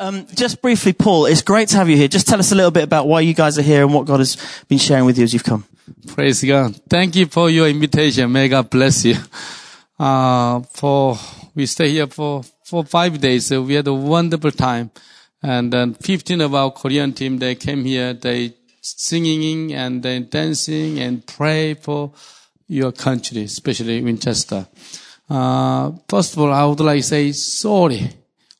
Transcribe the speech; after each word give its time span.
Um, 0.00 0.26
just 0.32 0.62
briefly, 0.62 0.92
Paul, 0.92 1.26
it's 1.26 1.42
great 1.42 1.68
to 1.70 1.76
have 1.76 1.88
you 1.88 1.96
here. 1.96 2.06
Just 2.06 2.28
tell 2.28 2.38
us 2.38 2.52
a 2.52 2.54
little 2.54 2.70
bit 2.70 2.84
about 2.84 3.08
why 3.08 3.20
you 3.20 3.34
guys 3.34 3.58
are 3.58 3.62
here 3.62 3.82
and 3.82 3.92
what 3.92 4.06
God 4.06 4.20
has 4.20 4.36
been 4.68 4.78
sharing 4.78 5.04
with 5.04 5.18
you 5.18 5.24
as 5.24 5.32
you've 5.32 5.42
come. 5.42 5.64
Praise 6.06 6.44
God. 6.44 6.76
Thank 6.88 7.16
you 7.16 7.26
for 7.26 7.50
your 7.50 7.68
invitation. 7.68 8.30
May 8.30 8.48
God 8.48 8.70
bless 8.70 9.04
you. 9.04 9.16
Uh, 9.98 10.60
for, 10.60 11.18
we 11.56 11.66
stay 11.66 11.90
here 11.90 12.06
for, 12.06 12.44
for 12.62 12.84
five 12.84 13.20
days. 13.20 13.46
So 13.46 13.62
we 13.62 13.74
had 13.74 13.88
a 13.88 13.92
wonderful 13.94 14.52
time. 14.52 14.92
And 15.42 15.72
then 15.72 15.94
15 15.94 16.42
of 16.42 16.54
our 16.54 16.70
Korean 16.70 17.12
team, 17.12 17.38
they 17.38 17.56
came 17.56 17.84
here, 17.84 18.14
they 18.14 18.54
singing 18.80 19.74
and 19.74 20.00
then 20.00 20.28
dancing 20.30 21.00
and 21.00 21.26
pray 21.26 21.74
for 21.74 22.12
your 22.68 22.92
country, 22.92 23.42
especially 23.42 24.00
Winchester. 24.00 24.68
Uh, 25.28 25.90
first 26.08 26.34
of 26.34 26.38
all, 26.38 26.52
I 26.52 26.64
would 26.64 26.78
like 26.78 27.00
to 27.00 27.02
say 27.02 27.32
sorry. 27.32 28.10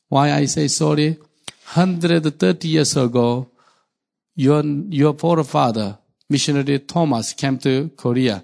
Why 0.09 0.33
I 0.33 0.45
say 0.45 0.67
sorry? 0.67 1.17
130 1.75 2.67
years 2.67 2.97
ago, 2.97 3.47
your, 4.35 4.63
your 4.63 5.13
forefather, 5.13 5.99
missionary 6.27 6.79
Thomas, 6.79 7.33
came 7.33 7.59
to 7.59 7.91
Korea. 7.95 8.43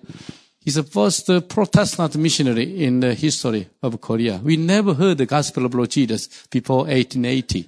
He's 0.60 0.76
the 0.76 0.84
first 0.84 1.28
Protestant 1.50 2.16
missionary 2.18 2.84
in 2.84 3.00
the 3.00 3.16
history 3.16 3.68
of 3.82 4.00
Korea. 4.00 4.40
We 4.44 4.58
never 4.58 4.94
heard 4.94 5.18
the 5.18 5.26
gospel 5.26 5.66
of 5.66 5.74
Lord 5.74 5.90
Jesus 5.90 6.46
before 6.52 6.86
1880. 6.86 7.68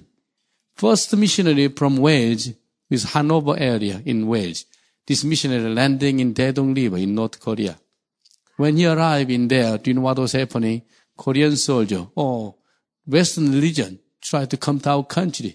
First 0.76 1.16
missionary 1.16 1.68
from 1.68 1.96
Wales 1.96 2.50
is 2.88 3.12
Hanover 3.12 3.58
area 3.58 4.00
in 4.04 4.28
Wales. 4.28 4.64
This 5.04 5.24
missionary 5.24 5.74
landing 5.74 6.20
in 6.20 6.34
Daedong 6.34 6.76
River 6.76 6.98
in 6.98 7.16
North 7.16 7.40
Korea. 7.40 7.76
When 8.58 8.76
he 8.76 8.86
arrived 8.86 9.32
in 9.32 9.48
there, 9.48 9.76
do 9.78 9.90
you 9.90 9.94
know 9.94 10.02
what 10.02 10.20
was 10.20 10.32
happening? 10.32 10.82
Korean 11.16 11.56
soldier 11.56 12.06
or 12.14 12.54
Western 13.04 13.52
religion 13.52 13.98
tried 14.20 14.50
to 14.50 14.56
come 14.56 14.80
to 14.80 14.90
our 14.90 15.04
country. 15.04 15.50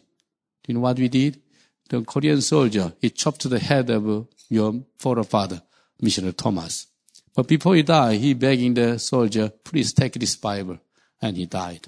Do 0.63 0.67
you 0.67 0.73
know 0.75 0.81
what 0.81 0.97
we 0.97 1.09
did? 1.09 1.41
The 1.89 2.01
Korean 2.01 2.41
soldier, 2.41 2.93
he 3.01 3.09
chopped 3.09 3.47
the 3.49 3.59
head 3.59 3.89
of 3.89 4.27
your 4.49 4.83
forefather, 4.97 5.61
missionary 6.01 6.33
Thomas. 6.33 6.87
But 7.35 7.47
before 7.47 7.75
he 7.75 7.83
died, 7.83 8.19
he 8.19 8.33
begging 8.33 8.73
the 8.73 8.99
soldier, 8.99 9.49
please 9.49 9.93
take 9.93 10.13
this 10.13 10.35
Bible. 10.35 10.79
And 11.21 11.37
he 11.37 11.45
died. 11.45 11.87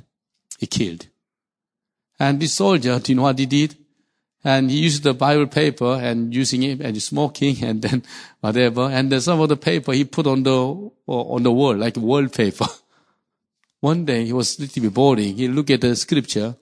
He 0.58 0.68
killed. 0.68 1.08
And 2.20 2.40
this 2.40 2.54
soldier, 2.54 3.00
do 3.00 3.12
you 3.12 3.16
know 3.16 3.24
what 3.24 3.38
he 3.40 3.46
did? 3.46 3.76
And 4.44 4.70
he 4.70 4.78
used 4.78 5.04
the 5.04 5.14
Bible 5.14 5.48
paper 5.48 6.00
and 6.02 6.34
using 6.34 6.64
it 6.64 6.80
and 6.80 7.02
smoking 7.02 7.64
and 7.64 7.82
then 7.82 8.04
whatever. 8.40 8.90
And 8.90 9.12
then 9.12 9.22
some 9.22 9.42
of 9.42 9.50
the 9.50 9.58
paper 9.58 9.92
he 9.92 10.06
put 10.06 10.28
on 10.28 10.44
the, 10.44 10.92
on 11.08 11.44
the 11.44 11.52
wall, 11.52 11.76
like 11.76 11.98
wallpaper. 11.98 12.68
One 13.80 14.06
day 14.06 14.26
he 14.26 14.34
was 14.34 14.58
a 14.58 14.62
little 14.62 14.84
bit 14.84 14.94
boring. 14.94 15.36
He 15.36 15.48
looked 15.48 15.70
at 15.72 15.82
the 15.82 15.96
scripture 15.96 16.56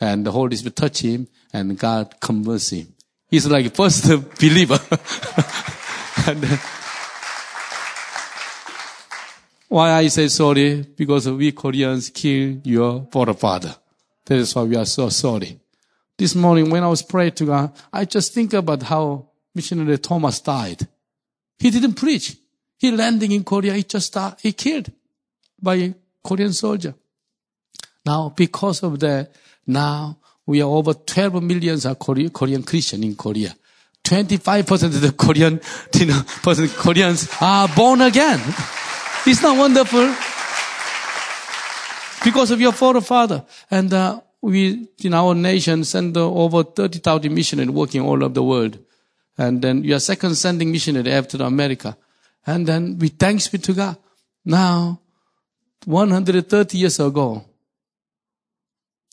and 0.00 0.26
the 0.26 0.30
Holy 0.30 0.56
Spirit 0.56 0.76
touch 0.76 1.00
him 1.00 1.28
and 1.52 1.78
God 1.78 2.14
converts 2.20 2.70
him. 2.70 2.94
He's 3.28 3.46
like 3.46 3.74
first 3.74 4.08
believer. 4.40 4.78
and 6.26 6.40
then, 6.40 6.58
why 9.68 9.92
I 9.92 10.06
say 10.08 10.28
sorry? 10.28 10.82
Because 10.82 11.28
we 11.28 11.52
Koreans 11.52 12.10
kill 12.10 12.60
your 12.64 13.08
forefather. 13.10 13.74
That 14.26 14.38
is 14.38 14.54
why 14.54 14.62
we 14.62 14.76
are 14.76 14.86
so 14.86 15.08
sorry. 15.08 15.58
This 16.16 16.34
morning 16.34 16.70
when 16.70 16.84
I 16.84 16.88
was 16.88 17.02
praying 17.02 17.32
to 17.32 17.46
God, 17.46 17.72
I 17.92 18.04
just 18.04 18.32
think 18.32 18.52
about 18.52 18.82
how 18.82 19.30
missionary 19.54 19.98
Thomas 19.98 20.40
died. 20.40 20.86
He 21.58 21.70
didn't 21.70 21.94
preach. 21.94 22.36
He 22.78 22.90
landing 22.90 23.32
in 23.32 23.44
Korea, 23.44 23.72
he 23.74 23.82
just 23.82 24.12
died, 24.12 24.34
he 24.40 24.52
killed 24.52 24.90
by 25.60 25.74
a 25.76 25.94
Korean 26.22 26.52
soldier. 26.52 26.94
Now, 28.04 28.32
because 28.36 28.82
of 28.82 29.00
that, 29.00 29.32
now 29.66 30.18
we 30.46 30.60
are 30.62 30.68
over 30.68 30.92
12 30.92 31.42
millions 31.42 31.86
are 31.86 31.94
Korean, 31.94 32.30
Christian 32.62 33.02
in 33.04 33.14
Korea. 33.16 33.54
25% 34.04 34.82
of 34.84 35.00
the 35.00 35.12
Korean, 35.12 35.60
you 35.94 36.06
know, 36.06 36.22
Koreans 36.76 37.28
are 37.40 37.68
born 37.68 38.02
again. 38.02 38.40
It's 39.26 39.42
not 39.42 39.56
wonderful? 39.56 40.14
Because 42.22 42.50
of 42.50 42.60
your 42.60 42.72
forefather. 42.72 43.44
And, 43.70 43.92
uh, 43.92 44.20
we, 44.44 44.88
in 45.02 45.14
our 45.14 45.34
nation, 45.34 45.84
send 45.84 46.16
over 46.18 46.62
30,000 46.62 47.34
missionaries 47.34 47.70
working 47.70 48.02
all 48.02 48.22
over 48.22 48.34
the 48.34 48.42
world. 48.42 48.78
And 49.38 49.62
then 49.62 49.80
we 49.80 49.94
are 49.94 49.98
second 49.98 50.34
sending 50.34 50.70
missionary 50.70 51.10
after 51.10 51.42
America. 51.42 51.96
And 52.46 52.66
then 52.66 52.98
we 52.98 53.08
thanks 53.08 53.48
be 53.48 53.56
to 53.58 53.72
God. 53.72 53.96
Now, 54.44 55.00
130 55.86 56.76
years 56.76 57.00
ago, 57.00 57.42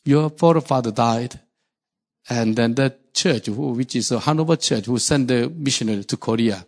your 0.04 0.30
forefather 0.30 0.92
died. 0.92 1.40
And 2.30 2.56
then 2.56 2.76
that 2.76 3.14
church, 3.14 3.50
which 3.50 3.96
is 3.96 4.12
a 4.12 4.20
Hanover 4.20 4.56
church, 4.56 4.86
who 4.86 4.98
sent 5.00 5.28
the 5.28 5.50
missionary 5.50 6.04
to 6.06 6.18
Korea. 6.18 6.66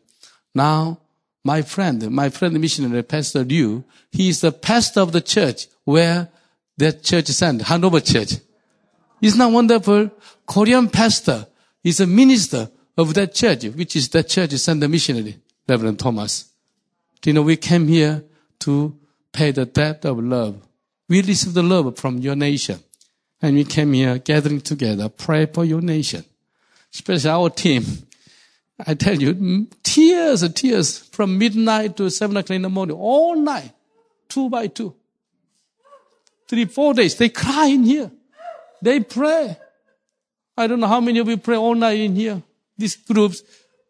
Now, 0.53 0.99
my 1.43 1.61
friend, 1.61 2.09
my 2.11 2.29
friend 2.29 2.59
missionary, 2.59 3.03
Pastor 3.03 3.43
Liu, 3.43 3.83
he 4.11 4.29
is 4.29 4.41
the 4.41 4.51
pastor 4.51 5.01
of 5.01 5.11
the 5.11 5.21
church 5.21 5.67
where 5.83 6.29
that 6.77 7.03
church 7.03 7.27
sent, 7.27 7.63
Hanover 7.63 7.99
church. 7.99 8.33
Isn't 9.21 9.39
that 9.39 9.47
wonderful? 9.51 10.11
Korean 10.45 10.89
pastor 10.89 11.47
is 11.83 11.99
a 11.99 12.07
minister 12.07 12.69
of 12.97 13.13
that 13.13 13.33
church, 13.33 13.65
which 13.65 13.95
is 13.95 14.09
that 14.09 14.29
church 14.29 14.51
sent 14.51 14.79
the 14.79 14.87
missionary, 14.87 15.37
Reverend 15.67 15.99
Thomas. 15.99 16.45
Do 17.21 17.29
you 17.29 17.33
know, 17.33 17.41
we 17.41 17.57
came 17.57 17.87
here 17.87 18.23
to 18.59 18.97
pay 19.31 19.51
the 19.51 19.65
debt 19.65 20.05
of 20.05 20.19
love. 20.19 20.61
We 21.09 21.21
received 21.21 21.55
the 21.55 21.63
love 21.63 21.97
from 21.97 22.19
your 22.19 22.35
nation. 22.35 22.79
And 23.43 23.57
we 23.57 23.65
came 23.65 23.91
here 23.91 24.19
gathering 24.19 24.61
together, 24.61 25.09
pray 25.09 25.47
for 25.47 25.65
your 25.65 25.81
nation. 25.81 26.23
Especially 26.93 27.29
our 27.29 27.49
team. 27.49 27.83
I 28.87 28.93
tell 28.93 29.21
you, 29.21 29.67
tears 29.83 30.43
and 30.43 30.55
tears 30.55 30.97
from 30.97 31.37
midnight 31.37 31.97
to 31.97 32.09
seven 32.09 32.37
o'clock 32.37 32.55
in 32.55 32.61
the 32.61 32.69
morning, 32.69 32.95
all 32.95 33.35
night, 33.35 33.71
two 34.29 34.49
by 34.49 34.67
two. 34.67 34.95
Three, 36.47 36.65
four 36.65 36.93
days, 36.93 37.17
they 37.17 37.27
cry 37.27 37.67
in 37.67 37.83
here. 37.83 38.09
They 38.81 39.01
pray. 39.01 39.57
I 40.57 40.67
don't 40.67 40.79
know 40.79 40.87
how 40.87 41.01
many 41.01 41.19
of 41.19 41.27
you 41.27 41.35
pray 41.35 41.57
all 41.57 41.75
night 41.75 41.99
in 41.99 42.15
here. 42.15 42.41
These 42.77 42.95
groups, 42.95 43.43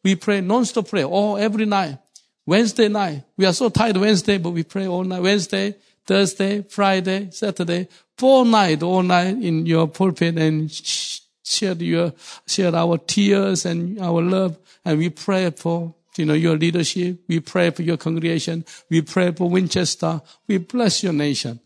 we 0.03 0.15
pray 0.15 0.41
non-stop 0.41 0.87
prayer 0.87 1.05
all 1.05 1.37
every 1.37 1.65
night. 1.65 1.99
Wednesday 2.45 2.87
night, 2.87 3.23
we 3.37 3.45
are 3.45 3.53
so 3.53 3.69
tired 3.69 3.97
Wednesday, 3.97 4.39
but 4.39 4.49
we 4.49 4.63
pray 4.63 4.87
all 4.87 5.03
night. 5.03 5.21
Wednesday, 5.21 5.75
Thursday, 6.05 6.63
Friday, 6.63 7.29
Saturday, 7.31 7.87
four 8.17 8.45
night, 8.45 8.83
all 8.83 9.03
night 9.03 9.37
in 9.41 9.65
your 9.65 9.87
pulpit 9.87 10.37
and 10.37 10.71
share 10.71 11.73
your, 11.73 12.13
share 12.47 12.75
our 12.75 12.97
tears 12.97 13.65
and 13.65 13.99
our 13.99 14.21
love. 14.21 14.57
And 14.85 14.99
we 14.99 15.09
pray 15.09 15.49
for, 15.51 15.95
you 16.17 16.25
know, 16.25 16.33
your 16.33 16.57
leadership. 16.57 17.19
We 17.27 17.39
pray 17.39 17.69
for 17.71 17.83
your 17.83 17.97
congregation. 17.97 18.65
We 18.89 19.01
pray 19.01 19.31
for 19.31 19.49
Winchester. 19.49 20.21
We 20.47 20.57
bless 20.57 21.03
your 21.03 21.13
nation. 21.13 21.59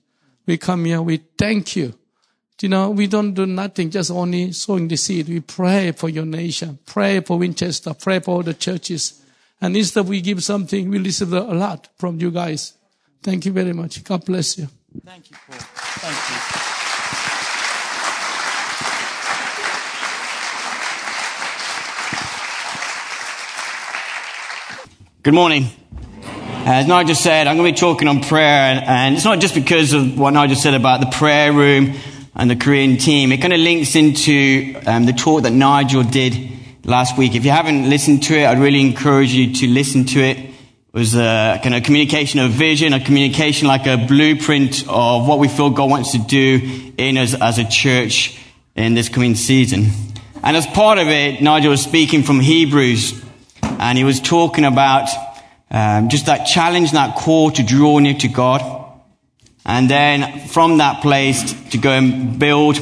We 0.45 0.57
come 0.57 0.85
here. 0.85 1.01
We 1.01 1.17
thank 1.17 1.75
you. 1.75 1.93
You 2.61 2.69
know, 2.69 2.89
we 2.89 3.05
don't 3.05 3.33
do 3.33 3.45
nothing, 3.45 3.91
just 3.91 4.09
only 4.09 4.51
sowing 4.51 4.87
the 4.87 4.95
seed. 4.95 5.29
We 5.29 5.41
pray 5.41 5.91
for 5.91 6.09
your 6.09 6.25
nation, 6.25 6.79
pray 6.87 7.19
for 7.19 7.37
Winchester, 7.37 7.93
pray 7.93 8.19
for 8.19 8.37
all 8.37 8.43
the 8.43 8.55
churches. 8.55 9.21
And 9.61 9.77
instead 9.77 10.07
we 10.07 10.21
give 10.21 10.43
something, 10.43 10.89
we 10.89 10.97
receive 10.97 11.33
a 11.33 11.41
lot 11.41 11.87
from 11.97 12.19
you 12.19 12.31
guys. 12.31 12.73
Thank 13.27 13.45
you 13.45 13.51
very 13.51 13.73
much. 13.73 14.01
God 14.05 14.23
bless 14.23 14.57
you. 14.57 14.69
Thank 15.03 15.29
you, 15.29 15.35
Paul. 15.49 15.57
Thank 15.59 16.15
you. 16.29 16.37
Good 25.23 25.33
morning. 25.33 25.65
As 26.65 26.87
Nigel 26.87 27.15
said, 27.15 27.47
I'm 27.47 27.57
going 27.57 27.67
to 27.67 27.73
be 27.73 27.77
talking 27.77 28.07
on 28.07 28.21
prayer, 28.21 28.47
and, 28.47 28.85
and 28.85 29.15
it's 29.17 29.25
not 29.25 29.41
just 29.41 29.55
because 29.55 29.91
of 29.91 30.17
what 30.17 30.31
Nigel 30.31 30.55
said 30.55 30.73
about 30.73 31.01
the 31.01 31.07
prayer 31.07 31.51
room 31.51 31.95
and 32.33 32.49
the 32.49 32.55
Korean 32.55 32.95
team. 32.95 33.33
It 33.33 33.41
kind 33.41 33.51
of 33.51 33.59
links 33.59 33.97
into 33.97 34.79
um, 34.85 35.05
the 35.05 35.11
talk 35.11 35.43
that 35.43 35.51
Nigel 35.51 36.03
did 36.03 36.49
last 36.85 37.17
week. 37.17 37.35
If 37.35 37.43
you 37.43 37.51
haven't 37.51 37.89
listened 37.89 38.23
to 38.23 38.37
it, 38.37 38.45
I'd 38.45 38.59
really 38.59 38.79
encourage 38.79 39.33
you 39.33 39.53
to 39.53 39.67
listen 39.67 40.05
to 40.05 40.21
it. 40.21 40.53
Was 40.97 41.13
a 41.13 41.59
kind 41.61 41.75
of 41.75 41.83
communication 41.83 42.39
of 42.39 42.49
vision, 42.49 42.91
a 42.91 42.99
communication 42.99 43.67
like 43.67 43.85
a 43.85 43.97
blueprint 44.07 44.83
of 44.89 45.27
what 45.27 45.37
we 45.37 45.47
feel 45.47 45.69
God 45.69 45.91
wants 45.91 46.13
to 46.13 46.17
do 46.17 46.91
in 46.97 47.19
us 47.19 47.39
as 47.39 47.59
a 47.59 47.65
church 47.65 48.35
in 48.75 48.95
this 48.95 49.07
coming 49.07 49.35
season. 49.35 49.91
And 50.41 50.57
as 50.57 50.65
part 50.65 50.97
of 50.97 51.07
it, 51.07 51.39
Nigel 51.39 51.69
was 51.69 51.83
speaking 51.83 52.23
from 52.23 52.39
Hebrews, 52.39 53.23
and 53.61 53.95
he 53.95 54.03
was 54.03 54.19
talking 54.19 54.65
about 54.65 55.07
um, 55.69 56.09
just 56.09 56.25
that 56.25 56.45
challenge, 56.45 56.93
that 56.93 57.15
call 57.15 57.51
to 57.51 57.61
draw 57.61 57.99
near 57.99 58.15
to 58.15 58.27
God. 58.27 58.63
And 59.67 59.87
then 59.87 60.47
from 60.47 60.79
that 60.79 61.03
place 61.03 61.69
to 61.69 61.77
go 61.77 61.91
and 61.91 62.39
build 62.39 62.79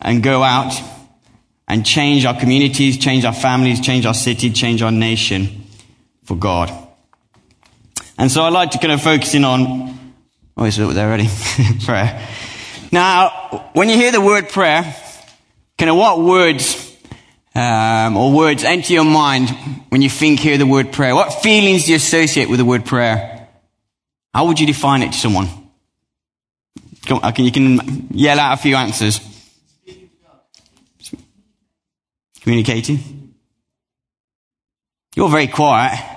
and 0.00 0.22
go 0.22 0.44
out 0.44 0.80
and 1.66 1.84
change 1.84 2.24
our 2.24 2.38
communities, 2.38 2.98
change 2.98 3.24
our 3.24 3.34
families, 3.34 3.80
change 3.80 4.06
our 4.06 4.14
city, 4.14 4.52
change 4.52 4.80
our 4.80 4.92
nation 4.92 5.64
for 6.22 6.36
God. 6.36 6.82
And 8.18 8.30
so 8.30 8.42
I'd 8.44 8.52
like 8.52 8.70
to 8.72 8.78
kind 8.78 8.92
of 8.92 9.02
focus 9.02 9.34
in 9.34 9.44
on, 9.44 10.14
oh, 10.56 10.64
it's 10.64 10.76
there 10.76 11.08
already, 11.08 11.28
prayer. 11.84 12.26
Now, 12.92 13.70
when 13.72 13.88
you 13.88 13.96
hear 13.96 14.12
the 14.12 14.20
word 14.20 14.48
prayer, 14.48 14.94
kind 15.76 15.90
of 15.90 15.96
what 15.96 16.20
words 16.20 16.84
um, 17.54 18.16
or 18.16 18.32
words 18.32 18.64
enter 18.64 18.92
your 18.92 19.04
mind 19.04 19.50
when 19.88 20.02
you 20.02 20.10
think, 20.10 20.40
hear 20.40 20.58
the 20.58 20.66
word 20.66 20.92
prayer? 20.92 21.14
What 21.14 21.32
feelings 21.42 21.84
do 21.84 21.90
you 21.90 21.96
associate 21.96 22.48
with 22.48 22.58
the 22.58 22.64
word 22.64 22.84
prayer? 22.84 23.48
How 24.32 24.46
would 24.46 24.58
you 24.58 24.66
define 24.66 25.02
it 25.02 25.12
to 25.12 25.18
someone? 25.18 25.48
Come 27.06 27.20
you 27.36 27.52
can 27.52 28.08
yell 28.10 28.40
out 28.40 28.58
a 28.58 28.62
few 28.62 28.74
answers. 28.76 29.20
Communicating. 32.40 33.34
You're 35.14 35.28
very 35.28 35.46
quiet. 35.46 36.13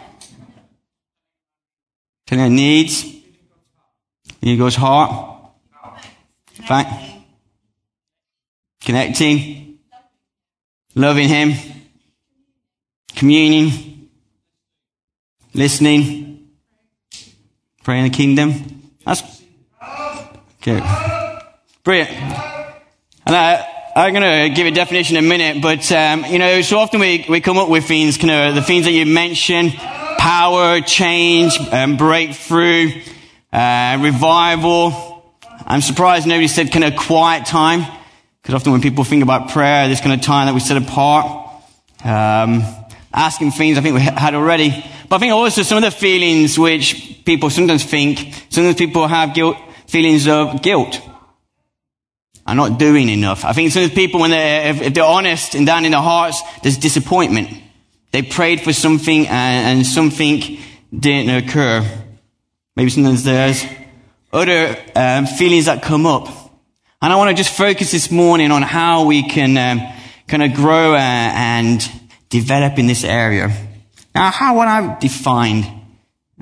Telling 2.28 2.56
needs. 2.56 3.06
Need 4.42 4.58
God's 4.58 4.76
heart. 4.76 5.50
Fact. 6.68 6.94
Connecting. 8.82 9.80
Loving 10.94 11.30
Him. 11.30 11.54
Communing. 13.16 14.10
Listening. 15.54 16.50
Praying 17.84 18.04
the 18.04 18.10
kingdom. 18.10 18.92
That's 19.06 19.24
okay. 20.62 20.82
Brilliant. 21.84 22.10
And 22.10 23.36
I, 23.36 23.66
I'm 23.96 24.14
going 24.14 24.50
to 24.50 24.54
give 24.54 24.68
a 24.68 24.72
definition 24.72 25.16
in 25.16 25.24
a 25.24 25.28
minute, 25.28 25.62
but 25.62 25.90
um, 25.94 26.26
you 26.26 26.38
know, 26.38 26.62
so 26.62 26.78
often 26.78 27.00
we, 27.00 27.26
we 27.30 27.40
come 27.40 27.58
up 27.58 27.70
with 27.70 27.86
things, 27.86 28.18
kind 28.18 28.32
of 28.32 28.56
the 28.56 28.62
things 28.62 28.86
that 28.86 28.92
you 28.92 29.06
mentioned: 29.06 29.72
power, 30.18 30.82
change, 30.82 31.58
um, 31.72 31.98
breakthrough, 31.98 32.92
uh, 33.52 33.98
revival. 34.02 35.24
I'm 35.66 35.82
surprised 35.82 36.28
nobody 36.28 36.48
said 36.48 36.72
kind 36.72 36.86
of 36.86 36.96
quiet 36.96 37.46
time, 37.46 37.86
because 38.42 38.56
often 38.56 38.72
when 38.72 38.82
people 38.82 39.04
think 39.04 39.24
about 39.24 39.50
prayer, 39.50 39.88
this 39.88 40.02
kind 40.02 40.14
of 40.14 40.22
time 40.22 40.48
that 40.48 40.54
we 40.54 40.60
set 40.60 40.78
apart, 40.78 41.26
um, 42.04 42.64
asking 43.14 43.52
things 43.52 43.78
I 43.78 43.82
think 43.82 43.96
we 43.96 44.02
had 44.02 44.36
already. 44.36 44.86
But 45.10 45.18
I 45.18 45.20
think 45.20 45.34
also 45.34 45.64
some 45.64 45.78
of 45.78 45.84
the 45.84 45.92
feelings 45.92 46.58
which 46.60 47.22
people 47.26 47.50
sometimes 47.50 47.84
think, 47.84 48.34
sometimes 48.50 48.76
people 48.76 49.08
have 49.08 49.34
guilt, 49.34 49.58
feelings 49.88 50.28
of 50.28 50.62
guilt. 50.62 51.02
I'm 52.46 52.56
not 52.56 52.80
doing 52.80 53.10
enough. 53.10 53.44
I 53.44 53.52
think 53.52 53.72
sometimes 53.72 53.94
people, 53.94 54.22
when 54.22 54.32
they're, 54.32 54.70
if, 54.70 54.82
if 54.82 54.94
they're 54.94 55.04
honest 55.04 55.56
and 55.56 55.66
down 55.66 55.84
in 55.84 55.92
their 55.92 56.02
hearts, 56.02 56.42
there's 56.64 56.78
disappointment. 56.78 57.50
They 58.12 58.22
prayed 58.22 58.62
for 58.62 58.74
something 58.74 59.28
and, 59.28 59.80
and 59.80 59.86
something 59.86 60.60
didn't 60.98 61.44
occur. 61.44 61.86
Maybe 62.76 62.90
sometimes 62.90 63.24
there's 63.24 63.66
other 64.32 64.78
um, 64.96 65.26
feelings 65.26 65.66
that 65.66 65.82
come 65.82 66.06
up. 66.06 66.28
And 67.02 67.14
I 67.14 67.16
want 67.16 67.30
to 67.30 67.36
just 67.36 67.56
focus 67.56 67.92
this 67.92 68.10
morning 68.10 68.52
on 68.52 68.62
how 68.62 69.06
we 69.06 69.24
can 69.24 69.58
um, 69.58 69.94
kind 70.28 70.44
of 70.44 70.54
grow 70.54 70.94
uh, 70.94 70.98
and 70.98 71.82
develop 72.30 72.80
in 72.80 72.88
this 72.88 73.04
area. 73.04 73.52
Now, 74.16 74.32
how 74.32 74.58
would 74.58 74.68
I 74.68 74.98
define 75.00 75.86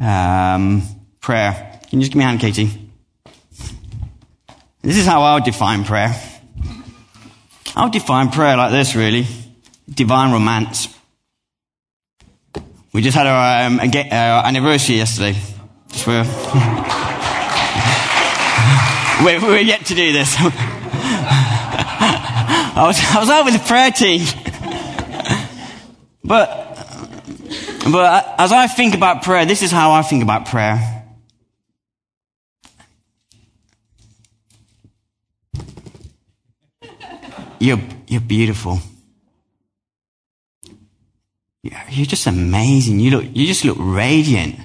um, 0.01 0.83
prayer? 1.19 1.79
Can 1.89 1.99
you 1.99 2.05
just 2.05 2.13
give 2.13 2.19
me 2.19 2.23
a 2.23 2.27
hand, 2.27 2.39
Katie? 2.39 2.69
This 4.81 4.97
is 4.97 5.05
how 5.05 5.23
I 5.23 5.33
would 5.33 5.43
define 5.43 5.83
prayer. 5.83 6.15
I 7.75 7.83
would 7.83 7.91
define 7.91 8.29
prayer 8.29 8.55
like 8.55 8.71
this, 8.71 8.95
really. 8.95 9.27
Divine 9.89 10.31
romance. 10.31 10.94
We 12.95 13.01
just 13.01 13.17
had 13.17 13.27
our, 13.27 13.67
um, 13.67 13.81
our 13.81 14.45
anniversary 14.45 14.95
yesterday. 14.95 15.37
We're, 16.07 16.23
we're, 19.25 19.41
we're 19.41 19.59
yet 19.59 19.85
to 19.87 19.95
do 19.95 20.13
this. 20.13 20.33
I 20.39 20.43
was, 22.87 22.97
I 23.13 23.19
was 23.19 23.29
out 23.29 23.43
with 23.43 23.55
the 23.55 23.59
prayer 23.67 23.91
team. 23.91 24.21
but, 26.23 26.47
but 27.91 28.35
as 28.37 28.53
I 28.53 28.67
think 28.67 28.95
about 28.95 29.23
prayer, 29.23 29.45
this 29.45 29.61
is 29.61 29.71
how 29.71 29.91
I 29.91 30.01
think 30.01 30.23
about 30.23 30.45
prayer. 30.45 31.03
You're, 37.59 37.81
you're 38.07 38.21
beautiful. 38.21 38.79
You're 41.65 42.05
just 42.05 42.27
amazing. 42.27 42.99
You 42.99 43.11
look, 43.11 43.25
you 43.33 43.47
just 43.47 43.65
look 43.65 43.77
radiant. 43.79 44.59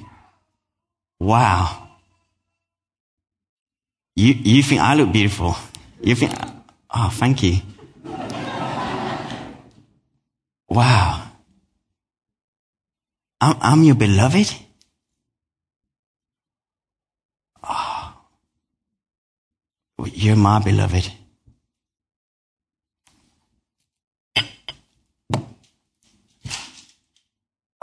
Wow. 1.18 1.88
You, 4.16 4.34
you 4.34 4.62
think 4.62 4.82
I 4.82 4.94
look 4.94 5.12
beautiful. 5.12 5.56
You 6.02 6.14
think, 6.14 6.32
oh, 6.90 7.08
thank 7.10 7.42
you. 7.42 7.56
Wow. 10.68 11.26
I'm, 13.40 13.56
I'm 13.60 13.82
your 13.82 13.94
beloved? 13.94 14.54
Oh. 17.64 18.14
You're 20.04 20.36
my 20.36 20.62
beloved. 20.62 21.12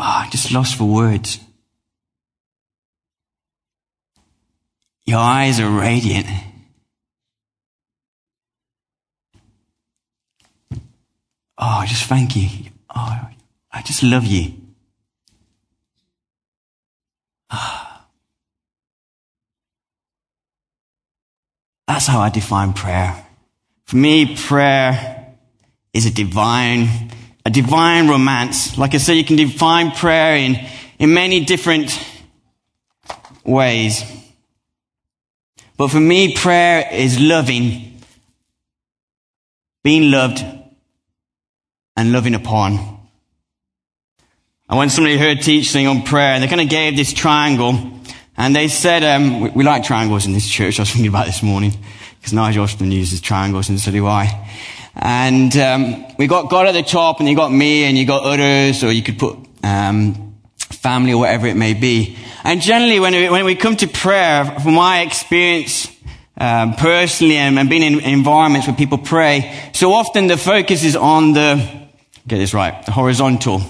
Oh, 0.10 0.26
just 0.32 0.54
lost 0.54 0.78
for 0.78 0.86
words. 0.86 1.38
Your 5.06 5.20
eyes 5.20 5.60
are 5.60 5.70
radiant. 5.70 6.28
Oh, 10.72 10.80
I 11.58 11.86
just 11.88 12.06
thank 12.06 12.38
you. 12.38 12.48
Oh, 12.96 13.30
I 13.70 13.82
just 13.82 14.02
love 14.02 14.24
you. 14.24 14.54
Ah. 17.50 18.06
That's 21.86 22.08
how 22.08 22.22
I 22.22 22.30
define 22.30 22.72
prayer. 22.72 23.26
For 23.84 23.98
me, 23.98 24.38
prayer 24.38 25.36
is 25.92 26.06
a 26.06 26.12
divine 26.12 27.12
a 27.48 27.50
divine 27.50 28.10
romance. 28.10 28.78
Like 28.78 28.94
I 28.94 28.98
said, 28.98 29.14
you 29.14 29.24
can 29.24 29.38
define 29.38 29.92
prayer 29.92 30.36
in, 30.36 30.58
in 31.00 31.14
many 31.14 31.46
different 31.46 31.98
ways. 33.46 34.04
But 35.78 35.88
for 35.88 36.00
me, 36.02 36.36
prayer 36.36 36.90
is 36.92 37.18
loving, 37.22 38.02
being 39.82 40.12
loved, 40.12 40.44
and 41.96 42.12
loving 42.12 42.36
upon. 42.36 43.00
I 44.68 44.76
once 44.76 44.94
somebody 44.96 45.18
heard 45.18 45.42
teaching 45.42 45.88
on 45.88 46.02
prayer, 46.02 46.34
and 46.34 46.44
they 46.44 46.50
kind 46.50 46.60
of 46.60 46.68
gave 46.68 46.98
this 46.98 47.14
triangle, 47.14 47.94
and 48.36 48.54
they 48.54 48.68
said, 48.68 49.06
um, 49.06 49.40
we, 49.40 49.50
we, 49.52 49.64
like 49.64 49.86
triangles 49.86 50.26
in 50.26 50.34
this 50.34 50.50
church. 50.50 50.80
I 50.80 50.82
was 50.82 50.92
thinking 50.92 51.08
about 51.08 51.28
this 51.28 51.42
morning, 51.42 51.72
because 52.20 52.34
Nigel 52.34 52.66
often 52.66 52.92
uses 52.92 53.22
triangles, 53.22 53.70
and 53.70 53.80
so 53.80 53.90
do 53.90 54.06
I. 54.06 54.26
And 55.00 55.56
um, 55.58 56.06
we 56.18 56.26
got 56.26 56.50
God 56.50 56.66
at 56.66 56.72
the 56.72 56.82
top, 56.82 57.20
and 57.20 57.30
you 57.30 57.36
got 57.36 57.52
me, 57.52 57.84
and 57.84 57.98
you 57.98 58.06
got 58.06 58.24
others, 58.24 58.84
or 58.84 58.92
you 58.92 59.04
could 59.04 59.20
put 59.20 59.38
um, 59.64 60.36
family 60.58 61.14
or 61.14 61.20
whatever 61.20 61.46
it 61.46 61.56
may 61.56 61.76
be. 61.76 62.18
And 62.44 62.62
generally, 62.62 63.00
when 63.00 63.14
we, 63.14 63.30
when 63.30 63.46
we 63.46 63.56
come 63.56 63.76
to 63.78 63.88
prayer, 63.88 64.46
from 64.60 64.74
my 64.74 65.02
experience 65.02 65.88
um, 66.40 66.74
personally, 66.74 67.38
and, 67.38 67.60
and 67.60 67.70
being 67.70 67.84
in 67.84 68.00
environments 68.00 68.68
where 68.68 68.76
people 68.76 68.98
pray, 68.98 69.70
so 69.74 69.94
often 69.94 70.28
the 70.28 70.38
focus 70.38 70.84
is 70.84 70.96
on 70.96 71.34
the 71.34 71.88
get 72.28 72.38
this 72.38 72.54
right, 72.54 72.86
the 72.86 72.92
horizontal, 72.92 73.62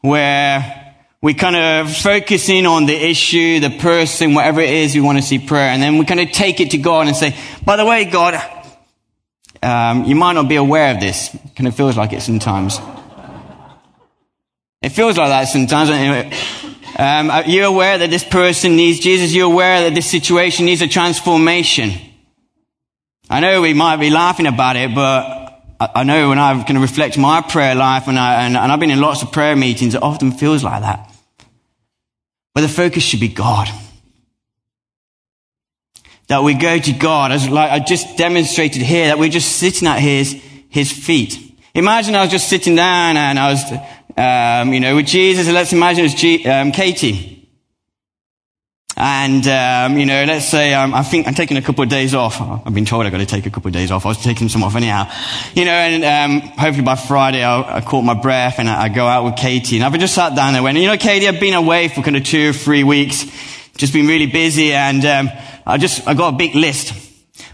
where 0.00 0.94
we 1.20 1.34
kind 1.34 1.54
of 1.54 1.94
focus 1.94 2.48
in 2.48 2.66
on 2.66 2.86
the 2.86 2.94
issue, 2.94 3.60
the 3.60 3.70
person, 3.78 4.34
whatever 4.34 4.60
it 4.60 4.70
is 4.70 4.94
we 4.94 5.00
want 5.00 5.18
to 5.18 5.22
see 5.22 5.38
prayer, 5.38 5.68
and 5.68 5.82
then 5.82 5.98
we 5.98 6.04
kind 6.04 6.18
of 6.18 6.32
take 6.32 6.60
it 6.60 6.72
to 6.72 6.78
God 6.78 7.06
and 7.06 7.14
say, 7.14 7.36
by 7.64 7.76
the 7.76 7.84
way, 7.84 8.06
God, 8.06 8.34
um, 9.62 10.04
you 10.04 10.14
might 10.14 10.32
not 10.32 10.48
be 10.48 10.56
aware 10.56 10.94
of 10.94 11.00
this. 11.00 11.36
Kind 11.54 11.68
of 11.68 11.76
feels 11.76 11.96
like 11.96 12.12
it 12.12 12.22
sometimes. 12.22 12.78
It 14.82 14.90
feels 14.90 15.16
like 15.16 15.28
that 15.28 15.44
sometimes. 15.44 15.90
Um, 16.98 17.30
are 17.30 17.44
you 17.44 17.64
aware 17.64 17.98
that 17.98 18.10
this 18.10 18.24
person 18.24 18.76
needs 18.76 18.98
Jesus? 18.98 19.32
Are 19.32 19.36
you 19.36 19.46
aware 19.46 19.82
that 19.82 19.94
this 19.94 20.10
situation 20.10 20.66
needs 20.66 20.82
a 20.82 20.88
transformation? 20.88 21.92
I 23.30 23.40
know 23.40 23.62
we 23.62 23.72
might 23.72 23.96
be 23.96 24.10
laughing 24.10 24.46
about 24.46 24.76
it, 24.76 24.94
but 24.94 25.52
I 25.80 26.04
know 26.04 26.28
when 26.28 26.38
I 26.38 26.52
can 26.54 26.64
kind 26.64 26.76
of 26.76 26.82
reflect 26.82 27.16
my 27.16 27.40
prayer 27.40 27.74
life, 27.74 28.08
and, 28.08 28.18
I, 28.18 28.44
and, 28.44 28.56
and 28.56 28.70
I've 28.70 28.80
been 28.80 28.90
in 28.90 29.00
lots 29.00 29.22
of 29.22 29.32
prayer 29.32 29.56
meetings, 29.56 29.94
it 29.94 30.02
often 30.02 30.32
feels 30.32 30.62
like 30.62 30.82
that. 30.82 31.10
But 32.54 32.60
the 32.60 32.68
focus 32.68 33.02
should 33.02 33.20
be 33.20 33.28
God 33.28 33.70
that 36.28 36.42
we 36.42 36.54
go 36.54 36.78
to 36.78 36.92
God, 36.92 37.32
as 37.32 37.48
like 37.48 37.70
I 37.70 37.78
just 37.78 38.16
demonstrated 38.16 38.82
here, 38.82 39.08
that 39.08 39.18
we're 39.18 39.30
just 39.30 39.56
sitting 39.56 39.88
at 39.88 39.98
His, 39.98 40.40
His 40.68 40.90
feet. 40.92 41.38
Imagine 41.74 42.14
I 42.14 42.22
was 42.22 42.30
just 42.30 42.48
sitting 42.48 42.76
down 42.76 43.16
and 43.16 43.38
I 43.38 43.50
was, 43.50 43.72
um, 44.16 44.72
you 44.74 44.80
know, 44.80 44.96
with 44.96 45.06
Jesus, 45.06 45.46
and 45.46 45.54
let's 45.54 45.72
imagine 45.72 46.04
it's 46.04 46.14
G, 46.14 46.46
um, 46.46 46.72
Katie. 46.72 47.42
And, 48.94 49.46
um, 49.48 49.96
you 49.96 50.04
know, 50.04 50.24
let's 50.24 50.48
say 50.48 50.74
um, 50.74 50.92
I 50.92 51.02
think 51.02 51.26
I'm 51.26 51.34
taking 51.34 51.56
a 51.56 51.62
couple 51.62 51.82
of 51.82 51.88
days 51.88 52.14
off. 52.14 52.40
I've 52.40 52.74
been 52.74 52.84
told 52.84 53.06
I've 53.06 53.12
got 53.12 53.18
to 53.18 53.26
take 53.26 53.46
a 53.46 53.50
couple 53.50 53.68
of 53.68 53.72
days 53.72 53.90
off. 53.90 54.04
I 54.04 54.10
was 54.10 54.22
taking 54.22 54.50
some 54.50 54.62
off 54.62 54.76
anyhow. 54.76 55.10
You 55.54 55.64
know, 55.64 55.72
and 55.72 56.04
um, 56.04 56.48
hopefully 56.50 56.84
by 56.84 56.96
Friday 56.96 57.42
I'll, 57.42 57.64
I 57.64 57.80
caught 57.80 58.02
my 58.02 58.14
breath 58.14 58.58
and 58.58 58.68
I, 58.68 58.84
I 58.84 58.88
go 58.90 59.06
out 59.06 59.24
with 59.24 59.36
Katie. 59.36 59.76
And 59.76 59.84
I've 59.84 59.98
just 59.98 60.14
sat 60.14 60.36
down 60.36 60.54
and 60.54 60.62
went, 60.62 60.76
you 60.76 60.86
know, 60.86 60.98
Katie, 60.98 61.26
I've 61.26 61.40
been 61.40 61.54
away 61.54 61.88
for 61.88 62.02
kind 62.02 62.16
of 62.16 62.24
two 62.24 62.50
or 62.50 62.52
three 62.52 62.84
weeks. 62.84 63.24
Just 63.76 63.92
been 63.92 64.06
really 64.06 64.26
busy 64.26 64.72
and 64.72 65.04
um, 65.04 65.30
I 65.66 65.78
just, 65.78 66.06
I 66.06 66.14
got 66.14 66.34
a 66.34 66.36
big 66.36 66.54
list 66.54 66.92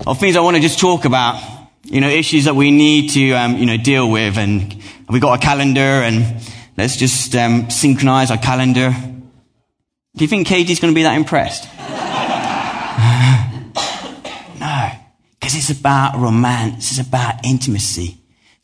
of 0.06 0.18
things 0.18 0.36
I 0.36 0.40
want 0.40 0.56
to 0.56 0.62
just 0.62 0.78
talk 0.78 1.04
about. 1.04 1.42
You 1.84 2.00
know, 2.00 2.08
issues 2.08 2.44
that 2.44 2.54
we 2.54 2.70
need 2.70 3.10
to, 3.10 3.32
um, 3.32 3.56
you 3.56 3.64
know, 3.64 3.76
deal 3.76 4.10
with. 4.10 4.36
And 4.36 4.82
we 5.08 5.20
got 5.20 5.38
a 5.38 5.42
calendar 5.42 5.80
and 5.80 6.42
let's 6.76 6.96
just 6.96 7.34
um, 7.34 7.70
synchronize 7.70 8.30
our 8.30 8.38
calendar. 8.38 8.94
Do 10.16 10.24
you 10.24 10.28
think 10.28 10.46
Katie's 10.46 10.80
going 10.80 10.92
to 10.92 10.94
be 10.94 11.04
that 11.04 11.16
impressed? 11.16 11.64
no, 14.60 14.90
because 15.38 15.54
it's 15.54 15.70
about 15.70 16.18
romance. 16.18 16.98
It's 16.98 17.08
about 17.08 17.44
intimacy. 17.44 18.18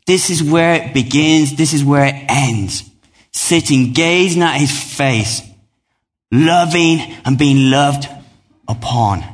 This 0.07 0.29
is 0.29 0.43
where 0.43 0.75
it 0.75 0.93
begins. 0.93 1.57
This 1.57 1.73
is 1.73 1.85
where 1.85 2.05
it 2.05 2.25
ends. 2.29 2.91
Sitting, 3.33 3.93
gazing 3.93 4.43
at 4.43 4.59
his 4.59 4.71
face, 4.71 5.41
loving 6.31 7.00
and 7.25 7.38
being 7.38 7.71
loved 7.71 8.09
upon. 8.69 9.25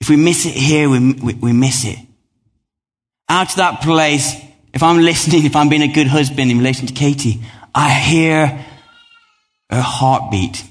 If 0.00 0.08
we 0.08 0.16
miss 0.16 0.46
it 0.46 0.54
here, 0.54 0.88
we, 0.88 1.12
we, 1.12 1.34
we 1.34 1.52
miss 1.52 1.84
it. 1.84 1.98
Out 3.28 3.50
to 3.50 3.56
that 3.56 3.82
place, 3.82 4.34
if 4.74 4.82
I'm 4.82 4.98
listening, 4.98 5.44
if 5.44 5.54
I'm 5.54 5.68
being 5.68 5.82
a 5.82 5.92
good 5.92 6.06
husband 6.06 6.50
in 6.50 6.58
relation 6.58 6.86
to 6.86 6.92
Katie, 6.92 7.40
I 7.74 7.90
hear 7.92 8.64
her 9.70 9.80
heartbeat. 9.80 10.64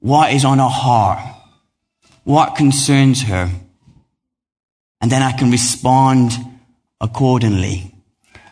What 0.00 0.32
is 0.32 0.44
on 0.44 0.58
her 0.58 0.68
heart? 0.68 1.18
What 2.24 2.56
concerns 2.56 3.22
her? 3.22 3.50
And 5.00 5.10
then 5.10 5.22
I 5.22 5.32
can 5.32 5.50
respond 5.50 6.32
accordingly. 7.00 7.94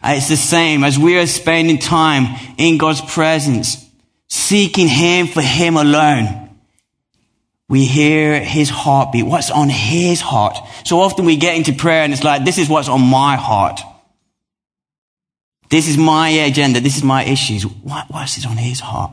It's 0.04 0.28
the 0.28 0.36
same 0.36 0.84
as 0.84 0.98
we 0.98 1.16
are 1.18 1.26
spending 1.26 1.78
time 1.78 2.38
in 2.58 2.76
God's 2.76 3.00
presence, 3.00 3.81
seeking 4.32 4.88
Him 4.88 5.26
for 5.26 5.42
Him 5.42 5.76
alone 5.76 6.42
we 7.72 7.86
hear 7.86 8.38
his 8.44 8.68
heartbeat, 8.68 9.24
what's 9.24 9.50
on 9.50 9.70
his 9.70 10.20
heart. 10.20 10.58
So 10.84 11.00
often 11.00 11.24
we 11.24 11.36
get 11.36 11.56
into 11.56 11.72
prayer 11.72 12.02
and 12.02 12.12
it's 12.12 12.22
like, 12.22 12.44
this 12.44 12.58
is 12.58 12.68
what's 12.68 12.86
on 12.86 13.00
my 13.00 13.36
heart. 13.36 13.80
This 15.70 15.88
is 15.88 15.96
my 15.96 16.28
agenda. 16.28 16.80
This 16.80 16.98
is 16.98 17.02
my 17.02 17.24
issues. 17.24 17.66
What, 17.66 18.10
what 18.10 18.36
is 18.36 18.44
on 18.44 18.58
his 18.58 18.78
heart? 18.78 19.12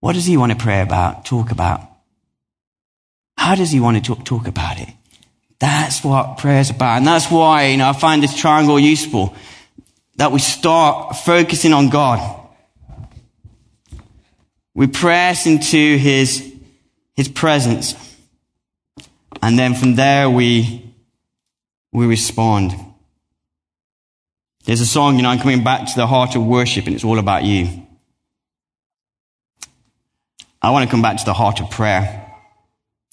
What 0.00 0.14
does 0.14 0.24
he 0.24 0.38
want 0.38 0.52
to 0.52 0.58
pray 0.58 0.80
about, 0.80 1.26
talk 1.26 1.50
about? 1.50 1.82
How 3.36 3.56
does 3.56 3.70
he 3.70 3.78
want 3.78 3.98
to 3.98 4.02
talk, 4.02 4.24
talk 4.24 4.48
about 4.48 4.80
it? 4.80 4.88
That's 5.58 6.02
what 6.02 6.38
prayer 6.38 6.60
is 6.60 6.70
about. 6.70 6.96
And 6.96 7.06
that's 7.06 7.30
why, 7.30 7.66
you 7.66 7.76
know, 7.76 7.90
I 7.90 7.92
find 7.92 8.22
this 8.22 8.34
triangle 8.34 8.80
useful. 8.80 9.36
That 10.16 10.32
we 10.32 10.38
start 10.38 11.16
focusing 11.16 11.74
on 11.74 11.90
God. 11.90 12.41
We 14.74 14.86
press 14.86 15.46
into 15.46 15.96
his 15.96 16.52
his 17.14 17.28
presence. 17.28 17.94
And 19.40 19.58
then 19.58 19.74
from 19.74 19.94
there 19.94 20.30
we, 20.30 20.94
we 21.92 22.06
respond. 22.06 22.72
There's 24.64 24.80
a 24.80 24.86
song, 24.86 25.16
you 25.16 25.22
know, 25.22 25.30
I'm 25.30 25.40
coming 25.40 25.64
back 25.64 25.86
to 25.88 25.96
the 25.96 26.06
heart 26.06 26.36
of 26.36 26.44
worship 26.44 26.86
and 26.86 26.94
it's 26.94 27.04
all 27.04 27.18
about 27.18 27.44
you. 27.44 27.86
I 30.60 30.70
want 30.70 30.88
to 30.88 30.90
come 30.90 31.02
back 31.02 31.16
to 31.18 31.24
the 31.24 31.34
heart 31.34 31.60
of 31.60 31.70
prayer 31.70 32.32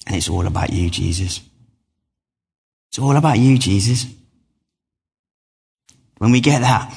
and 0.06 0.16
it's 0.16 0.28
all 0.28 0.46
about 0.46 0.72
you, 0.72 0.88
Jesus. 0.88 1.40
It's 2.88 2.98
all 2.98 3.16
about 3.16 3.38
you, 3.38 3.58
Jesus. 3.58 4.06
When 6.18 6.30
we 6.30 6.40
get 6.40 6.60
that, 6.60 6.96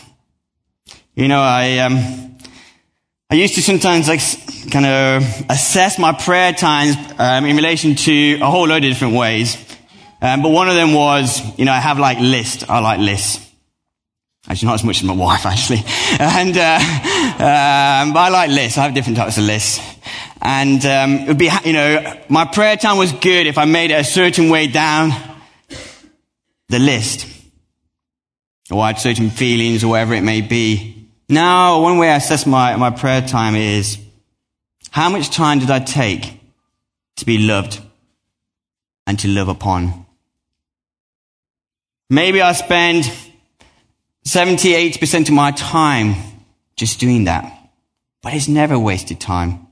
you 1.16 1.28
know, 1.28 1.42
I, 1.42 1.80
um, 1.80 2.33
I 3.34 3.38
used 3.38 3.56
to 3.56 3.64
sometimes 3.64 4.08
like 4.08 4.22
kind 4.70 4.86
of 4.86 5.24
assess 5.50 5.98
my 5.98 6.12
prayer 6.12 6.54
times 6.54 6.96
um, 7.18 7.46
in 7.46 7.56
relation 7.56 7.96
to 7.96 8.36
a 8.36 8.46
whole 8.46 8.68
load 8.68 8.84
of 8.84 8.92
different 8.92 9.16
ways. 9.16 9.58
Um, 10.22 10.44
but 10.44 10.50
one 10.50 10.70
of 10.70 10.76
them 10.76 10.94
was, 10.94 11.42
you 11.58 11.66
know, 11.66 11.72
I 11.72 11.80
have 11.80 11.98
like 11.98 12.20
lists. 12.20 12.64
I 12.70 12.78
like 12.78 13.00
lists. 13.00 13.44
Actually, 14.48 14.68
not 14.68 14.76
as 14.76 14.84
much 14.84 14.98
as 14.98 15.04
my 15.06 15.16
wife, 15.16 15.46
actually. 15.48 15.82
And, 16.20 16.56
uh, 16.56 16.78
um, 18.06 18.14
but 18.14 18.20
I 18.20 18.30
like 18.30 18.52
lists. 18.52 18.78
I 18.78 18.84
have 18.84 18.94
different 18.94 19.18
types 19.18 19.40
of 19.40 19.46
lists. 19.46 19.82
And, 20.40 20.86
um, 20.86 21.14
it 21.22 21.30
would 21.30 21.40
be, 21.40 21.50
you 21.66 21.74
know, 21.74 22.22
my 22.30 22.46
prayer 22.46 22.78
time 22.78 23.00
was 23.00 23.14
good 23.14 23.48
if 23.48 23.58
I 23.58 23.66
made 23.66 23.90
it 23.90 24.00
a 24.00 24.04
certain 24.04 24.50
way 24.50 24.68
down 24.68 25.10
the 26.70 26.78
list. 26.78 27.26
Or 28.70 28.84
I 28.84 28.88
had 28.90 29.00
certain 29.00 29.32
feelings 29.32 29.84
or 29.84 29.88
whatever 29.88 30.14
it 30.14 30.22
may 30.22 30.42
be. 30.42 31.03
Now, 31.30 31.82
one 31.82 31.98
way 31.98 32.10
I 32.10 32.18
assess 32.18 32.46
my, 32.46 32.76
my 32.76 32.90
prayer 32.90 33.22
time 33.22 33.56
is 33.56 33.98
how 34.92 35.10
much 35.10 35.30
time 35.30 35.60
did 35.60 35.72
I 35.72 35.80
take 35.80 36.40
to 37.18 37.26
be 37.26 37.38
loved 37.38 37.82
and 39.08 39.18
to 39.20 39.28
love 39.28 39.48
upon? 39.48 40.06
Maybe 42.10 42.42
I 42.42 42.52
spend 42.52 43.12
70, 44.26 44.74
80% 44.92 45.30
of 45.30 45.34
my 45.34 45.52
time 45.52 46.16
just 46.76 47.00
doing 47.00 47.24
that. 47.24 47.52
But 48.22 48.34
it's 48.34 48.48
never 48.48 48.78
wasted 48.78 49.20
time. 49.20 49.68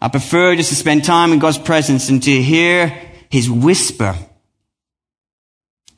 I 0.00 0.08
prefer 0.08 0.54
just 0.56 0.68
to 0.68 0.74
spend 0.74 1.04
time 1.04 1.32
in 1.32 1.38
God's 1.38 1.58
presence 1.58 2.08
and 2.08 2.22
to 2.22 2.42
hear 2.42 2.88
His 3.30 3.50
whisper 3.50 4.14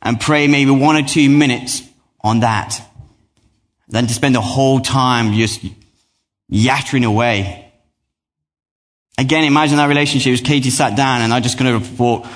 and 0.00 0.20
pray 0.20 0.46
maybe 0.46 0.70
one 0.70 0.96
or 0.96 1.02
two 1.02 1.28
minutes 1.28 1.82
on 2.20 2.40
that 2.40 2.80
than 3.88 4.06
to 4.06 4.14
spend 4.14 4.34
the 4.34 4.40
whole 4.40 4.80
time 4.80 5.32
just 5.32 5.64
yattering 6.48 7.04
away. 7.04 7.72
Again, 9.16 9.44
imagine 9.44 9.76
that 9.78 9.88
relationship 9.88 10.32
as 10.32 10.40
Katie 10.40 10.70
sat 10.70 10.96
down 10.96 11.22
and 11.22 11.32
I 11.32 11.40
just 11.40 11.58
kind 11.58 11.74
of 11.74 11.86
thought, 11.86 12.26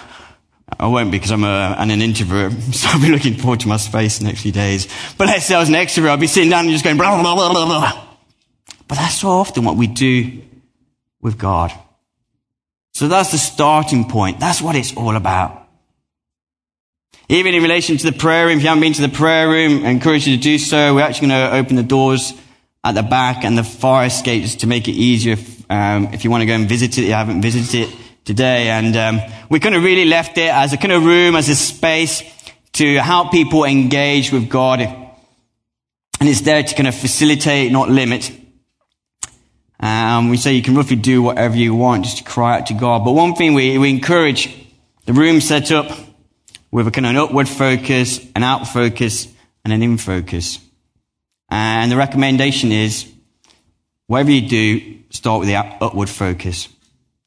I 0.80 0.86
won't 0.86 1.10
because 1.10 1.30
I'm 1.30 1.44
an 1.44 1.90
introvert, 1.90 2.52
so 2.72 2.88
I'll 2.90 3.00
be 3.00 3.08
looking 3.08 3.34
forward 3.34 3.60
to 3.60 3.68
my 3.68 3.76
space 3.76 4.18
the 4.18 4.24
next 4.24 4.42
few 4.42 4.52
days. 4.52 4.88
But 5.16 5.28
let's 5.28 5.46
say 5.46 5.54
I 5.54 5.60
was 5.60 5.68
an 5.68 5.74
extrovert, 5.74 6.08
I'd 6.08 6.20
be 6.20 6.26
sitting 6.26 6.50
down 6.50 6.64
and 6.64 6.72
just 6.72 6.84
going 6.84 6.96
blah, 6.96 7.20
blah, 7.20 7.34
blah, 7.34 7.52
blah, 7.52 7.66
blah. 7.66 8.08
But 8.88 8.96
that's 8.96 9.20
so 9.20 9.28
often 9.28 9.64
what 9.64 9.76
we 9.76 9.86
do 9.86 10.42
with 11.20 11.38
God. 11.38 11.72
So 12.94 13.08
that's 13.08 13.32
the 13.32 13.38
starting 13.38 14.08
point. 14.08 14.38
That's 14.38 14.60
what 14.60 14.76
it's 14.76 14.94
all 14.96 15.16
about. 15.16 15.61
Even 17.32 17.54
in 17.54 17.62
relation 17.62 17.96
to 17.96 18.10
the 18.10 18.12
prayer 18.12 18.46
room, 18.46 18.58
if 18.58 18.62
you 18.62 18.68
haven't 18.68 18.82
been 18.82 18.92
to 18.92 19.00
the 19.00 19.08
prayer 19.08 19.48
room, 19.48 19.86
I 19.86 19.88
encourage 19.88 20.28
you 20.28 20.36
to 20.36 20.42
do 20.42 20.58
so. 20.58 20.94
We're 20.94 21.00
actually 21.00 21.28
going 21.28 21.50
to 21.50 21.56
open 21.56 21.76
the 21.76 21.82
doors 21.82 22.34
at 22.84 22.92
the 22.92 23.02
back 23.02 23.42
and 23.42 23.56
the 23.56 23.64
fire 23.64 24.08
escapes 24.08 24.56
to 24.56 24.66
make 24.66 24.86
it 24.86 24.92
easier 24.92 25.32
if, 25.32 25.70
um, 25.70 26.12
if 26.12 26.24
you 26.24 26.30
want 26.30 26.42
to 26.42 26.46
go 26.46 26.52
and 26.52 26.68
visit 26.68 26.98
it. 26.98 27.04
You 27.06 27.14
haven't 27.14 27.40
visited 27.40 27.88
it 27.88 27.96
today. 28.26 28.68
And 28.68 28.94
um, 28.98 29.20
we 29.48 29.60
kind 29.60 29.74
of 29.74 29.82
really 29.82 30.04
left 30.04 30.36
it 30.36 30.50
as 30.50 30.74
a 30.74 30.76
kind 30.76 30.92
of 30.92 31.06
room, 31.06 31.34
as 31.34 31.48
a 31.48 31.56
space 31.56 32.22
to 32.74 32.96
help 32.98 33.30
people 33.30 33.64
engage 33.64 34.30
with 34.30 34.50
God. 34.50 34.80
And 34.82 36.28
it's 36.28 36.42
there 36.42 36.62
to 36.62 36.74
kind 36.74 36.86
of 36.86 36.94
facilitate, 36.94 37.72
not 37.72 37.88
limit. 37.88 38.30
Um, 39.80 40.28
we 40.28 40.36
say 40.36 40.52
you 40.52 40.62
can 40.62 40.76
roughly 40.76 40.96
do 40.96 41.22
whatever 41.22 41.56
you 41.56 41.74
want, 41.74 42.04
just 42.04 42.18
to 42.18 42.24
cry 42.24 42.58
out 42.58 42.66
to 42.66 42.74
God. 42.74 43.06
But 43.06 43.12
one 43.12 43.34
thing 43.36 43.54
we, 43.54 43.78
we 43.78 43.88
encourage 43.88 44.54
the 45.06 45.14
room 45.14 45.40
set 45.40 45.72
up 45.72 46.11
with 46.72 46.88
a 46.88 46.90
kind 46.90 47.06
of 47.06 47.10
an 47.10 47.16
upward 47.16 47.48
focus, 47.48 48.18
an 48.34 48.42
out 48.42 48.66
focus, 48.66 49.28
and 49.64 49.72
an 49.72 49.82
in 49.82 49.98
focus. 49.98 50.58
And 51.50 51.92
the 51.92 51.96
recommendation 51.96 52.72
is, 52.72 53.12
whatever 54.06 54.30
you 54.30 54.48
do, 54.48 54.98
start 55.10 55.40
with 55.40 55.48
the 55.48 55.56
upward 55.56 56.08
focus. 56.08 56.68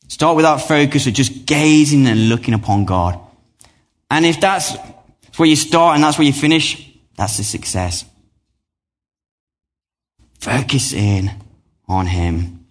Start 0.08 0.36
with 0.36 0.44
that 0.44 0.58
focus 0.58 1.08
of 1.08 1.14
just 1.14 1.46
gazing 1.46 2.08
and 2.08 2.28
looking 2.28 2.56
upon 2.56 2.86
God. 2.86 3.20
And 4.10 4.26
if 4.26 4.42
that's 4.42 4.76
where 5.38 5.48
you 5.48 5.56
start 5.56 5.96
and 5.96 6.04
that's 6.04 6.18
where 6.18 6.28
you 6.28 6.34
finish, 6.34 6.92
that's 7.16 7.38
a 7.40 7.44
success. 7.44 8.06
Focus 10.40 10.94
in 10.94 11.32
on 11.88 12.08
Him. 12.08 12.66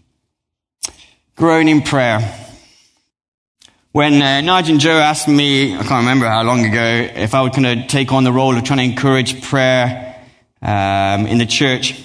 Growing 1.37 1.69
in 1.69 1.83
prayer. 1.83 2.21
When 3.95 4.21
uh, 4.21 4.41
Nigel 4.41 4.73
and 4.73 4.81
Joe 4.81 4.99
asked 4.99 5.29
me, 5.29 5.73
I 5.73 5.85
can't 5.85 6.01
remember 6.01 6.27
how 6.27 6.43
long 6.43 6.65
ago, 6.65 7.09
if 7.15 7.33
I 7.33 7.43
would 7.43 7.53
kind 7.53 7.65
of 7.65 7.87
take 7.87 8.11
on 8.11 8.25
the 8.25 8.33
role 8.33 8.57
of 8.57 8.65
trying 8.65 8.79
to 8.79 8.85
encourage 8.85 9.41
prayer 9.41 10.21
um, 10.61 11.29
in 11.29 11.39
the 11.39 11.47
church, 11.47 12.03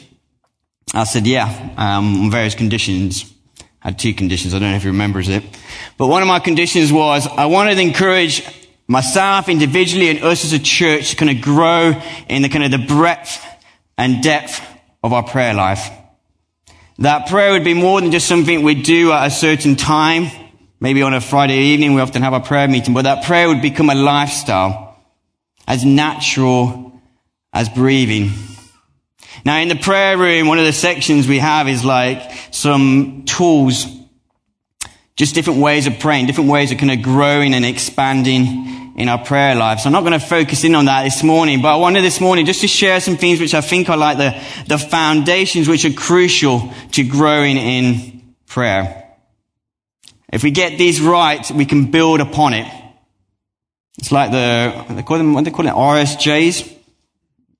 I 0.93 1.05
said, 1.05 1.25
yeah, 1.25 1.47
um, 1.77 2.25
on 2.25 2.29
various 2.29 2.53
conditions. 2.53 3.33
I 3.81 3.87
had 3.87 3.97
two 3.97 4.13
conditions. 4.13 4.53
I 4.53 4.59
don't 4.59 4.69
know 4.69 4.75
if 4.75 4.83
he 4.83 4.89
remembers 4.89 5.29
it. 5.29 5.43
But 5.97 6.09
one 6.09 6.21
of 6.21 6.27
my 6.27 6.37
conditions 6.37 6.93
was 6.93 7.25
I 7.25 7.47
wanted 7.47 7.73
to 7.73 7.81
encourage 7.81 8.43
myself 8.87 9.49
individually 9.49 10.09
and 10.09 10.19
us 10.23 10.45
as 10.45 10.53
a 10.53 10.59
church 10.59 11.09
to 11.09 11.15
kind 11.15 11.31
of 11.35 11.41
grow 11.41 11.99
in 12.29 12.43
the 12.43 12.49
kind 12.49 12.65
of 12.65 12.69
the 12.69 12.85
breadth 12.85 13.43
and 13.97 14.21
depth 14.21 14.61
of 15.03 15.11
our 15.11 15.23
prayer 15.23 15.55
life. 15.55 15.89
That 16.99 17.29
prayer 17.29 17.53
would 17.53 17.63
be 17.63 17.73
more 17.73 17.99
than 17.99 18.11
just 18.11 18.27
something 18.27 18.61
we 18.61 18.75
do 18.75 19.11
at 19.11 19.25
a 19.25 19.31
certain 19.31 19.75
time. 19.75 20.48
Maybe 20.81 21.01
on 21.01 21.13
a 21.13 21.19
Friday 21.19 21.57
evening, 21.57 21.93
we 21.93 22.01
often 22.01 22.21
have 22.21 22.33
a 22.33 22.39
prayer 22.39 22.67
meeting, 22.67 22.93
but 22.93 23.01
that 23.03 23.25
prayer 23.25 23.49
would 23.49 23.61
become 23.61 23.89
a 23.89 23.95
lifestyle 23.95 24.97
as 25.67 25.83
natural 25.83 26.93
as 27.51 27.67
breathing. 27.67 28.31
Now, 29.43 29.57
in 29.57 29.67
the 29.67 29.75
prayer 29.75 30.17
room, 30.17 30.47
one 30.47 30.57
of 30.57 30.65
the 30.65 30.73
sections 30.73 31.27
we 31.27 31.39
have 31.39 31.67
is 31.67 31.83
like 31.83 32.31
some 32.51 33.23
tools, 33.25 33.85
just 35.15 35.35
different 35.35 35.59
ways 35.59 35.85
of 35.85 35.99
praying, 35.99 36.27
different 36.27 36.49
ways 36.49 36.71
of 36.71 36.77
kind 36.77 36.91
of 36.91 37.01
growing 37.01 37.53
and 37.53 37.65
expanding 37.65 38.93
in 38.97 39.09
our 39.09 39.17
prayer 39.17 39.55
lives. 39.55 39.83
So 39.83 39.87
I'm 39.87 39.93
not 39.93 40.01
going 40.01 40.19
to 40.19 40.25
focus 40.25 40.63
in 40.63 40.75
on 40.75 40.85
that 40.85 41.03
this 41.03 41.23
morning, 41.23 41.61
but 41.61 41.73
I 41.73 41.75
wanted 41.77 42.01
this 42.03 42.19
morning 42.19 42.45
just 42.45 42.61
to 42.61 42.67
share 42.67 42.99
some 42.99 43.17
things 43.17 43.39
which 43.39 43.53
I 43.53 43.61
think 43.61 43.89
are 43.89 43.97
like 43.97 44.17
the, 44.17 44.41
the 44.67 44.77
foundations 44.77 45.67
which 45.67 45.85
are 45.85 45.93
crucial 45.93 46.73
to 46.93 47.03
growing 47.03 47.57
in 47.57 48.33
prayer. 48.45 48.98
If 50.31 50.43
we 50.43 50.51
get 50.51 50.77
these 50.77 51.01
right, 51.01 51.49
we 51.51 51.65
can 51.65 51.89
build 51.89 52.21
upon 52.21 52.53
it. 52.53 52.71
It's 53.97 54.11
like 54.11 54.31
the, 54.31 54.93
they 54.93 55.03
call 55.03 55.17
them, 55.17 55.33
what 55.33 55.43
they 55.43 55.51
call 55.51 55.67
it, 55.67 55.73
RSJs 55.73 56.77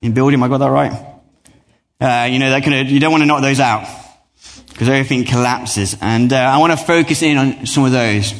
in 0.02 0.14
building. 0.14 0.42
I 0.42 0.48
got 0.48 0.58
that 0.58 0.70
right? 0.70 0.92
Uh, 2.00 2.28
you 2.30 2.38
know, 2.38 2.50
that 2.50 2.62
kind 2.62 2.74
of, 2.74 2.90
you 2.90 3.00
don't 3.00 3.10
want 3.10 3.22
to 3.22 3.26
knock 3.26 3.42
those 3.42 3.60
out 3.60 3.86
because 4.68 4.88
everything 4.88 5.24
collapses. 5.24 5.96
And 6.00 6.32
uh, 6.32 6.36
I 6.36 6.58
want 6.58 6.72
to 6.72 6.78
focus 6.78 7.22
in 7.22 7.36
on 7.36 7.66
some 7.66 7.84
of 7.84 7.92
those. 7.92 8.32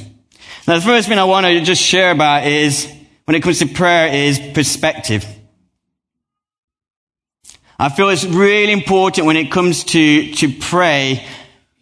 Now, 0.67 0.77
the 0.77 0.81
first 0.81 1.09
thing 1.09 1.19
I 1.19 1.25
want 1.25 1.47
to 1.47 1.61
just 1.61 1.83
share 1.83 2.13
about 2.13 2.47
is, 2.47 2.91
when 3.25 3.35
it 3.35 3.43
comes 3.43 3.59
to 3.59 3.67
prayer, 3.67 4.15
is 4.15 4.39
perspective. 4.55 5.27
I 7.79 7.89
feel 7.89 8.09
it's 8.11 8.25
really 8.25 8.73
important 8.73 9.27
when 9.27 9.37
it 9.37 9.51
comes 9.51 9.85
to, 9.85 10.33
to 10.35 10.53
pray, 10.53 11.27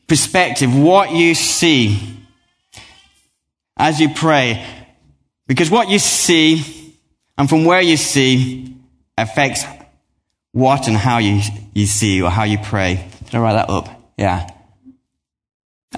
perspective, 0.07 0.75
what 0.75 1.13
you 1.13 1.35
see 1.35 2.18
as 3.79 4.01
you 4.01 4.09
pray. 4.09 4.67
Because 5.47 5.71
what 5.71 5.89
you 5.89 5.99
see 5.99 6.97
and 7.37 7.49
from 7.49 7.65
where 7.65 7.81
you 7.81 7.97
see 7.97 8.77
affects 9.17 9.65
what 10.53 10.89
and 10.89 10.97
how 10.97 11.19
you, 11.19 11.41
you 11.75 11.87
see 11.87 12.21
or 12.23 12.31
how 12.31 12.45
you 12.45 12.59
pray. 12.59 13.09
Did 13.25 13.35
I 13.35 13.39
write 13.39 13.53
that 13.55 13.71
up? 13.71 13.89
Yeah. 14.17 14.51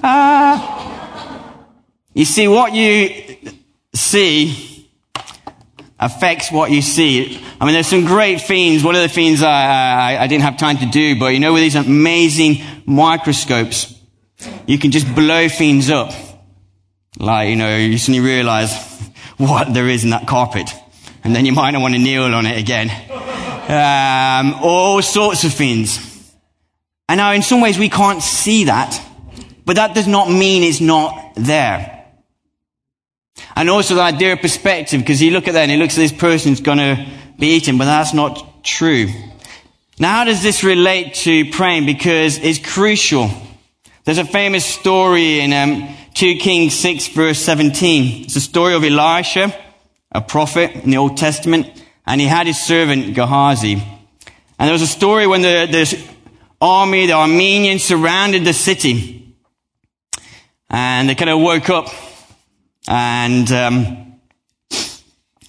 Ah. 0.03 1.57
You 2.13 2.25
see, 2.25 2.47
what 2.47 2.73
you 2.73 3.37
see 3.93 4.89
affects 5.99 6.51
what 6.51 6.71
you 6.71 6.81
see. 6.81 7.41
I 7.59 7.65
mean, 7.65 7.73
there's 7.73 7.87
some 7.87 8.05
great 8.05 8.41
fiends. 8.41 8.83
One 8.83 8.95
of 8.95 9.01
the 9.01 9.09
fiends 9.09 9.41
I, 9.43 10.15
I, 10.15 10.23
I 10.23 10.27
didn't 10.27 10.43
have 10.43 10.57
time 10.57 10.77
to 10.79 10.85
do, 10.87 11.17
but 11.19 11.27
you 11.27 11.39
know, 11.39 11.53
with 11.53 11.61
these 11.61 11.75
amazing 11.75 12.61
microscopes, 12.85 13.97
you 14.65 14.77
can 14.77 14.91
just 14.91 15.13
blow 15.15 15.47
things 15.47 15.89
up. 15.89 16.11
Like, 17.21 17.49
you 17.49 17.55
know, 17.55 17.77
you 17.77 17.97
suddenly 17.97 18.19
realize 18.19 18.73
what 19.37 19.73
there 19.73 19.87
is 19.87 20.03
in 20.03 20.09
that 20.09 20.27
carpet. 20.27 20.69
And 21.23 21.35
then 21.35 21.45
you 21.45 21.51
might 21.51 21.71
not 21.71 21.81
want 21.81 21.93
to 21.93 21.99
kneel 21.99 22.23
on 22.23 22.45
it 22.45 22.57
again 22.57 22.89
um, 23.71 24.55
all 24.61 25.01
sorts 25.01 25.43
of 25.43 25.53
things. 25.53 25.99
And 27.07 27.17
now, 27.17 27.31
in 27.31 27.41
some 27.41 27.61
ways, 27.61 27.77
we 27.77 27.89
can't 27.89 28.21
see 28.21 28.65
that, 28.65 29.01
but 29.65 29.75
that 29.75 29.95
does 29.95 30.07
not 30.07 30.29
mean 30.29 30.63
it's 30.63 30.81
not 30.81 31.33
there. 31.35 32.05
And 33.55 33.69
also 33.69 33.95
the 33.95 34.01
idea 34.01 34.33
of 34.33 34.39
perspective, 34.39 35.01
because 35.01 35.21
you 35.21 35.31
look 35.31 35.47
at 35.47 35.53
that 35.53 35.63
and 35.63 35.71
you 35.71 35.77
looks 35.77 35.97
at 35.97 36.01
this 36.01 36.13
person's 36.13 36.61
going 36.61 36.77
to 36.77 37.07
be 37.37 37.55
eaten, 37.55 37.77
but 37.77 37.85
that's 37.85 38.13
not 38.13 38.63
true. 38.63 39.07
Now, 39.99 40.17
how 40.17 40.23
does 40.25 40.41
this 40.41 40.63
relate 40.63 41.13
to 41.15 41.51
praying? 41.51 41.85
Because 41.85 42.37
it's 42.37 42.59
crucial. 42.59 43.29
There's 44.03 44.17
a 44.17 44.25
famous 44.25 44.65
story 44.65 45.41
in 45.41 45.53
um, 45.53 45.95
2 46.13 46.35
Kings 46.35 46.73
6 46.75 47.07
verse 47.09 47.39
17. 47.39 48.25
It's 48.25 48.33
the 48.33 48.39
story 48.39 48.73
of 48.73 48.83
Elisha, 48.83 49.55
a 50.11 50.21
prophet 50.21 50.71
in 50.75 50.91
the 50.91 50.97
Old 50.97 51.17
Testament 51.17 51.67
and 52.05 52.19
he 52.19 52.27
had 52.27 52.47
his 52.47 52.59
servant 52.59 53.15
Gehazi. 53.15 53.73
And 53.73 54.67
there 54.67 54.73
was 54.73 54.81
a 54.81 54.87
story 54.87 55.27
when 55.27 55.41
the, 55.41 55.67
the 55.71 56.03
army, 56.59 57.07
the 57.07 57.13
Armenians 57.13 57.83
surrounded 57.83 58.45
the 58.45 58.53
city. 58.53 59.35
And 60.69 61.09
they 61.09 61.15
kind 61.15 61.29
of 61.29 61.39
woke 61.39 61.69
up 61.69 61.87
and, 62.87 63.51
um, 63.51 64.07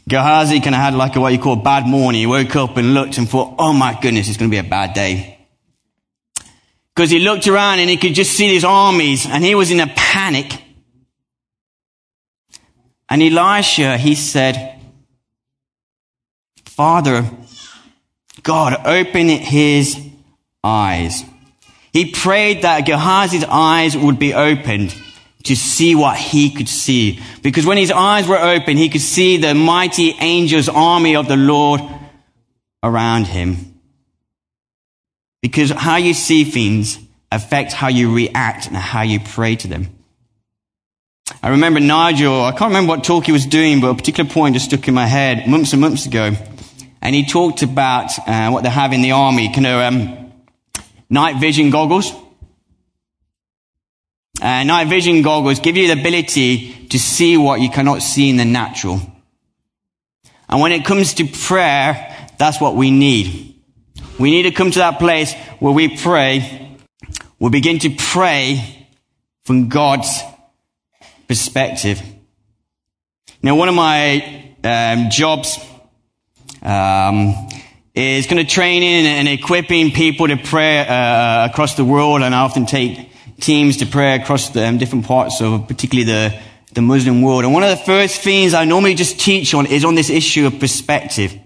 Gehazi 0.09 0.61
kind 0.61 0.75
of 0.75 0.81
had 0.81 0.94
like 0.94 1.16
a, 1.16 1.20
what 1.20 1.33
you 1.33 1.38
call 1.38 1.55
a 1.55 1.62
bad 1.62 1.87
morning. 1.87 2.20
He 2.20 2.27
woke 2.27 2.55
up 2.57 2.77
and 2.77 2.92
looked 2.92 3.18
and 3.18 3.29
thought, 3.29 3.55
oh 3.59 3.72
my 3.72 3.98
goodness, 4.01 4.29
it's 4.29 4.37
going 4.37 4.51
to 4.51 4.55
be 4.55 4.59
a 4.59 4.68
bad 4.68 4.94
day. 4.94 5.41
Because 6.94 7.11
he 7.11 7.18
looked 7.18 7.46
around 7.48 7.78
and 7.81 7.88
he 7.88 7.96
could 7.96 8.14
just 8.14 8.33
see 8.33 8.48
these 8.48 8.64
armies 8.64 9.26
and 9.26 9.42
he 9.42 9.55
was 9.55 9.70
in 9.70 9.81
a 9.81 9.87
panic. 9.87 10.62
And 13.09 13.22
Elisha, 13.22 13.96
he 13.96 14.14
said, 14.14 14.81
Father, 16.64 17.31
God, 18.42 18.87
open 18.87 19.28
his 19.28 19.98
eyes. 20.64 21.22
He 21.92 22.11
prayed 22.11 22.62
that 22.62 22.87
Gehazi's 22.87 23.44
eyes 23.44 23.96
would 23.96 24.18
be 24.18 24.33
opened 24.33 24.94
to 25.44 25.57
see 25.57 25.94
what 25.94 26.16
he 26.16 26.50
could 26.50 26.68
see. 26.68 27.20
Because 27.42 27.66
when 27.66 27.76
his 27.76 27.90
eyes 27.90 28.26
were 28.26 28.38
open, 28.38 28.76
he 28.76 28.88
could 28.88 29.00
see 29.00 29.37
the 29.37 29.55
mighty 29.55 30.14
angels 30.18 30.68
army 30.68 31.16
of 31.16 31.28
the 31.28 31.37
Lord 31.37 31.81
around 32.83 33.26
him. 33.26 33.72
Because 35.42 35.70
how 35.70 35.96
you 35.96 36.14
see 36.14 36.44
things 36.44 36.98
affects 37.31 37.74
how 37.74 37.88
you 37.88 38.14
react 38.14 38.68
and 38.68 38.76
how 38.76 39.02
you 39.02 39.20
pray 39.20 39.57
to 39.57 39.68
them. 39.68 39.88
I 41.42 41.50
remember 41.50 41.81
Nigel, 41.81 42.42
I 42.44 42.52
can't 42.52 42.70
remember 42.70 42.90
what 42.90 43.05
talk 43.05 43.26
he 43.26 43.33
was 43.33 43.44
doing, 43.44 43.81
but 43.81 43.90
a 43.90 43.94
particular 43.94 44.31
point 44.31 44.55
just 44.55 44.66
stuck 44.66 44.88
in 44.88 44.94
my 44.94 45.07
head 45.07 45.46
months 45.46 45.72
and 45.72 45.81
months 45.81 46.07
ago 46.07 46.37
and 47.02 47.16
he 47.16 47.26
talked 47.26 47.62
about 47.62 48.16
uh, 48.28 48.48
what 48.50 48.62
they 48.62 48.70
have 48.70 48.92
in 48.92 49.02
the 49.02 49.11
army, 49.11 49.52
kind 49.52 49.66
of 49.66 49.81
um, 49.81 50.33
night 51.11 51.40
vision 51.40 51.70
goggles. 51.70 52.12
Uh, 54.40 54.62
night 54.62 54.87
vision 54.87 55.20
goggles 55.22 55.59
give 55.59 55.76
you 55.76 55.92
the 55.92 56.00
ability 56.00 56.87
to 56.87 56.98
see 56.98 57.37
what 57.37 57.61
you 57.61 57.68
cannot 57.70 58.02
see 58.02 58.31
in 58.31 58.37
the 58.37 58.44
natural. 58.44 59.00
And 60.48 60.61
when 60.61 60.70
it 60.70 60.85
comes 60.85 61.14
to 61.14 61.26
prayer, 61.26 62.31
that's 62.38 62.61
what 62.61 62.76
we 62.76 62.92
need. 62.92 63.52
We 64.18 64.31
need 64.31 64.42
to 64.42 64.51
come 64.51 64.70
to 64.70 64.79
that 64.81 64.98
place 64.98 65.35
where 65.59 65.72
we 65.72 65.96
pray, 65.96 66.79
we 67.38 67.51
begin 67.51 67.79
to 67.81 67.90
pray 67.90 68.88
from 69.44 69.68
God's 69.68 70.22
perspective. 71.27 72.01
Now, 73.42 73.57
one 73.57 73.68
of 73.68 73.75
my 73.75 74.55
um, 74.62 75.09
jobs 75.11 75.59
um, 76.62 77.35
is 77.94 78.27
kind 78.27 78.38
of 78.38 78.48
training 78.48 79.07
and 79.07 79.27
equipping 79.29 79.92
people 79.92 80.29
to 80.29 80.37
pray 80.37 80.81
uh, 80.81 81.46
across 81.46 81.75
the 81.75 81.85
world, 81.85 82.22
and 82.22 82.35
I 82.35 82.40
often 82.40 82.66
take 82.66 83.11
teams 83.40 83.79
to 83.79 83.87
pray 83.87 84.14
across 84.14 84.51
the 84.51 84.66
um, 84.66 84.79
different 84.79 85.07
parts 85.07 85.40
of 85.40 85.66
particularly 85.66 86.05
the, 86.05 86.40
the 86.75 86.83
Muslim 86.83 87.22
world. 87.22 87.44
And 87.44 87.53
one 87.53 87.64
of 87.64 87.70
the 87.70 87.85
first 87.85 88.20
things 88.20 88.55
I 88.55 88.64
normally 88.66 88.94
just 88.94 89.18
teach 89.18 89.55
on 89.55 89.66
is 89.66 89.85
on 89.85 89.94
this 89.94 90.11
issue 90.11 90.46
of 90.46 90.61
perspective. 90.61 91.37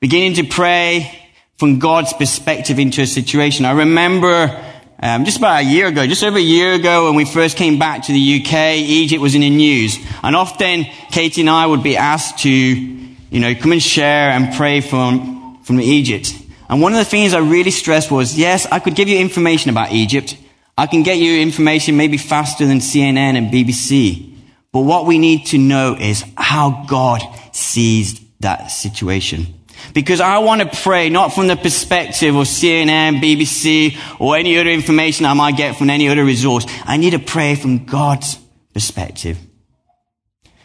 Beginning 0.00 0.34
to 0.34 0.44
pray 0.44 1.29
from 1.60 1.78
God's 1.78 2.14
perspective 2.14 2.78
into 2.78 3.02
a 3.02 3.06
situation. 3.06 3.66
I 3.66 3.72
remember 3.72 4.64
um, 4.98 5.26
just 5.26 5.36
about 5.36 5.60
a 5.60 5.62
year 5.62 5.88
ago, 5.88 6.06
just 6.06 6.24
over 6.24 6.38
a 6.38 6.40
year 6.40 6.72
ago, 6.72 7.04
when 7.04 7.16
we 7.16 7.26
first 7.26 7.58
came 7.58 7.78
back 7.78 8.06
to 8.06 8.12
the 8.14 8.40
UK, 8.40 8.78
Egypt 8.78 9.20
was 9.20 9.34
in 9.34 9.42
the 9.42 9.50
news, 9.50 9.98
and 10.22 10.34
often 10.34 10.84
Katie 11.12 11.42
and 11.42 11.50
I 11.50 11.66
would 11.66 11.82
be 11.82 11.98
asked 11.98 12.38
to 12.44 12.50
you 12.50 13.40
know, 13.40 13.54
come 13.54 13.72
and 13.72 13.82
share 13.82 14.30
and 14.30 14.54
pray 14.54 14.80
from, 14.80 15.62
from 15.62 15.82
Egypt. 15.82 16.32
And 16.70 16.80
one 16.80 16.92
of 16.92 16.98
the 16.98 17.04
things 17.04 17.34
I 17.34 17.40
really 17.40 17.70
stressed 17.70 18.10
was, 18.10 18.38
yes, 18.38 18.64
I 18.72 18.78
could 18.78 18.94
give 18.94 19.08
you 19.08 19.18
information 19.18 19.68
about 19.68 19.92
Egypt. 19.92 20.38
I 20.78 20.86
can 20.86 21.02
get 21.02 21.18
you 21.18 21.42
information 21.42 21.94
maybe 21.98 22.16
faster 22.16 22.64
than 22.64 22.78
CNN 22.78 23.36
and 23.36 23.52
BBC. 23.52 24.34
But 24.72 24.80
what 24.80 25.04
we 25.04 25.18
need 25.18 25.44
to 25.48 25.58
know 25.58 25.94
is 25.94 26.24
how 26.38 26.86
God 26.88 27.20
sees 27.52 28.18
that 28.40 28.68
situation. 28.68 29.59
Because 29.94 30.20
I 30.20 30.38
want 30.38 30.62
to 30.62 30.82
pray 30.82 31.08
not 31.08 31.32
from 31.34 31.46
the 31.46 31.56
perspective 31.56 32.34
of 32.34 32.46
CNN, 32.46 33.20
BBC, 33.20 33.96
or 34.20 34.36
any 34.36 34.58
other 34.58 34.70
information 34.70 35.26
I 35.26 35.34
might 35.34 35.56
get 35.56 35.76
from 35.76 35.90
any 35.90 36.08
other 36.08 36.24
resource. 36.24 36.66
I 36.84 36.96
need 36.96 37.10
to 37.10 37.18
pray 37.18 37.54
from 37.54 37.84
God's 37.84 38.38
perspective. 38.72 39.38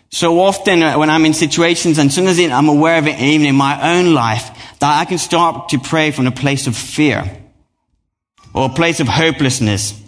So 0.10 0.39
often 0.39 0.82
uh, 0.82 0.97
when 0.97 1.10
I'm 1.10 1.25
in 1.25 1.34
situations 1.34 1.97
and 1.97 2.10
as 2.10 2.39
I'm 2.39 2.69
aware 2.69 2.97
of 2.97 3.08
it, 3.08 3.19
even 3.19 3.47
in 3.47 3.56
my 3.56 3.97
own 3.97 4.13
life, 4.13 4.49
that 4.80 4.99
I 4.99 5.06
can 5.06 5.17
start 5.17 5.69
to 5.69 5.80
pray 5.80 6.12
from 6.12 6.28
a 6.28 6.32
place 6.32 6.67
of 6.67 6.75
fear 6.78 7.30
or 8.54 8.67
a 8.67 8.73
place 8.73 9.01
of 9.01 9.08
hopelessness 9.08 10.01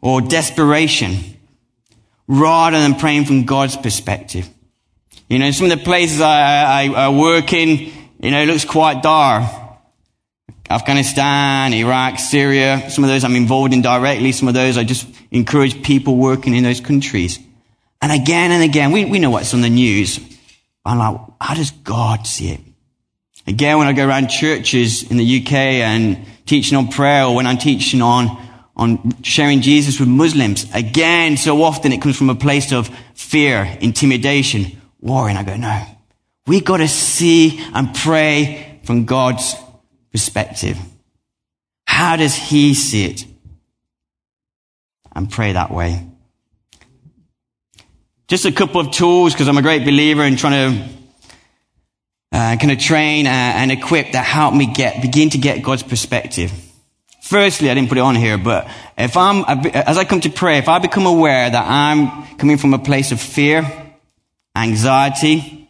or 0.00 0.20
desperation 0.20 1.36
rather 2.26 2.78
than 2.78 2.96
praying 2.96 3.26
from 3.26 3.44
God's 3.44 3.76
perspective. 3.76 4.48
You 5.28 5.40
know, 5.40 5.50
some 5.50 5.70
of 5.70 5.76
the 5.76 5.84
places 5.84 6.20
I, 6.20 6.84
I, 6.84 7.06
I 7.06 7.08
work 7.08 7.52
in, 7.52 7.92
you 8.20 8.30
know, 8.30 8.42
it 8.42 8.46
looks 8.46 8.64
quite 8.64 9.02
dark. 9.02 9.50
Afghanistan, 10.70 11.72
Iraq, 11.74 12.18
Syria. 12.18 12.90
Some 12.90 13.02
of 13.04 13.10
those 13.10 13.24
I'm 13.24 13.36
involved 13.36 13.72
in 13.72 13.82
directly. 13.82 14.32
Some 14.32 14.48
of 14.48 14.54
those 14.54 14.76
I 14.76 14.84
just 14.84 15.06
encourage 15.30 15.82
people 15.82 16.16
working 16.16 16.54
in 16.54 16.62
those 16.62 16.80
countries. 16.80 17.40
And 18.00 18.12
again 18.12 18.52
and 18.52 18.62
again, 18.62 18.92
we, 18.92 19.04
we 19.04 19.18
know 19.18 19.30
what's 19.30 19.52
on 19.52 19.62
the 19.62 19.70
news. 19.70 20.20
I'm 20.84 20.98
like, 20.98 21.20
how 21.40 21.54
does 21.54 21.72
God 21.72 22.26
see 22.26 22.50
it? 22.50 22.60
Again, 23.48 23.78
when 23.78 23.88
I 23.88 23.92
go 23.92 24.06
around 24.06 24.28
churches 24.28 25.08
in 25.08 25.16
the 25.16 25.40
UK 25.40 25.52
and 25.52 26.24
teaching 26.46 26.76
on 26.78 26.88
prayer 26.88 27.24
or 27.24 27.34
when 27.34 27.46
I'm 27.46 27.58
teaching 27.58 28.02
on, 28.02 28.28
on 28.76 29.22
sharing 29.22 29.60
Jesus 29.60 29.98
with 29.98 30.08
Muslims, 30.08 30.72
again, 30.74 31.36
so 31.36 31.62
often 31.62 31.92
it 31.92 32.02
comes 32.02 32.16
from 32.16 32.30
a 32.30 32.34
place 32.34 32.72
of 32.72 32.88
fear, 33.14 33.76
intimidation, 33.80 34.80
worrying. 35.06 35.36
I 35.36 35.44
go, 35.44 35.56
no. 35.56 35.82
We 36.46 36.60
gotta 36.60 36.88
see 36.88 37.60
and 37.74 37.94
pray 37.94 38.80
from 38.84 39.04
God's 39.04 39.54
perspective. 40.12 40.78
How 41.86 42.16
does 42.16 42.34
He 42.34 42.74
see 42.74 43.06
it? 43.06 43.24
And 45.14 45.30
pray 45.30 45.52
that 45.52 45.70
way. 45.70 46.06
Just 48.28 48.44
a 48.44 48.52
couple 48.52 48.80
of 48.80 48.90
tools 48.90 49.32
because 49.32 49.48
I'm 49.48 49.56
a 49.56 49.62
great 49.62 49.84
believer 49.84 50.24
in 50.24 50.36
trying 50.36 50.52
to 50.52 50.88
uh, 52.32 52.56
kind 52.56 52.70
of 52.72 52.78
train 52.78 53.26
uh, 53.26 53.30
and 53.30 53.72
equip 53.72 54.12
that 54.12 54.24
help 54.24 54.52
me 54.52 54.66
get 54.66 55.00
begin 55.00 55.30
to 55.30 55.38
get 55.38 55.62
God's 55.62 55.82
perspective. 55.82 56.52
Firstly, 57.22 57.70
I 57.70 57.74
didn't 57.74 57.88
put 57.88 57.98
it 57.98 58.02
on 58.02 58.14
here, 58.14 58.36
but 58.36 58.68
if 58.98 59.16
I'm 59.16 59.44
as 59.72 59.96
I 59.96 60.04
come 60.04 60.20
to 60.20 60.30
pray, 60.30 60.58
if 60.58 60.68
I 60.68 60.78
become 60.78 61.06
aware 61.06 61.48
that 61.48 61.66
I'm 61.66 62.36
coming 62.36 62.58
from 62.58 62.74
a 62.74 62.78
place 62.78 63.10
of 63.10 63.20
fear, 63.20 63.62
anxiety, 64.56 65.68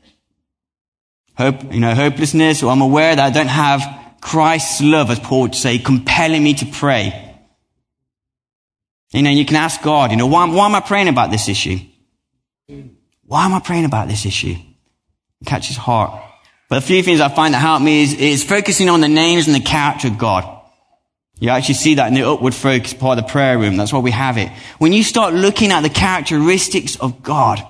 hope, 1.37 1.73
you 1.73 1.81
know, 1.81 1.95
hopelessness, 1.95 2.63
or 2.63 2.71
I'm 2.71 2.81
aware 2.81 3.15
that 3.15 3.25
I 3.25 3.31
don't 3.31 3.49
have 3.49 3.83
Christ's 4.21 4.81
love, 4.81 5.11
as 5.11 5.19
Paul 5.19 5.43
would 5.43 5.55
say, 5.55 5.79
compelling 5.79 6.43
me 6.43 6.55
to 6.55 6.67
pray. 6.67 7.23
You 9.13 9.23
know, 9.23 9.31
you 9.31 9.45
can 9.45 9.57
ask 9.57 9.83
God, 9.83 10.11
you 10.11 10.17
know, 10.17 10.27
why, 10.27 10.49
why 10.49 10.67
am 10.67 10.75
I 10.75 10.81
praying 10.81 11.09
about 11.09 11.31
this 11.31 11.49
issue? 11.49 11.79
Why 13.25 13.45
am 13.45 13.55
I 13.55 13.61
praying 13.61 13.85
about 13.85 14.09
this 14.09 14.27
issue? 14.27 14.57
Catch 15.45 15.69
his 15.69 15.77
heart. 15.77 16.23
But 16.69 16.79
a 16.79 16.81
few 16.81 17.03
things 17.03 17.21
I 17.21 17.29
find 17.29 17.55
that 17.55 17.61
help 17.61 17.83
me 17.83 18.03
is, 18.03 18.15
is 18.15 18.45
focusing 18.45 18.89
on 18.89 19.01
the 19.01 19.09
names 19.09 19.47
and 19.47 19.55
the 19.55 19.61
character 19.61 20.09
of 20.09 20.19
God. 20.19 20.53
You 21.39 21.51
actually 21.51 21.75
see 21.75 21.95
that 21.97 22.09
in 22.09 22.15
the 22.15 22.29
upward 22.29 22.55
focus 22.55 22.95
part 22.95 23.19
of 23.19 23.25
the 23.25 23.31
prayer 23.31 23.59
room. 23.59 23.77
That's 23.77 23.93
why 23.93 24.01
we 24.01 24.11
have 24.11 24.39
it. 24.39 24.51
When 24.79 24.93
you 24.93 25.05
start 25.05 25.35
looking 25.35 25.71
at 25.71 25.83
the 25.83 25.91
characteristics 25.91 26.97
of 26.97 27.23
God, 27.23 27.63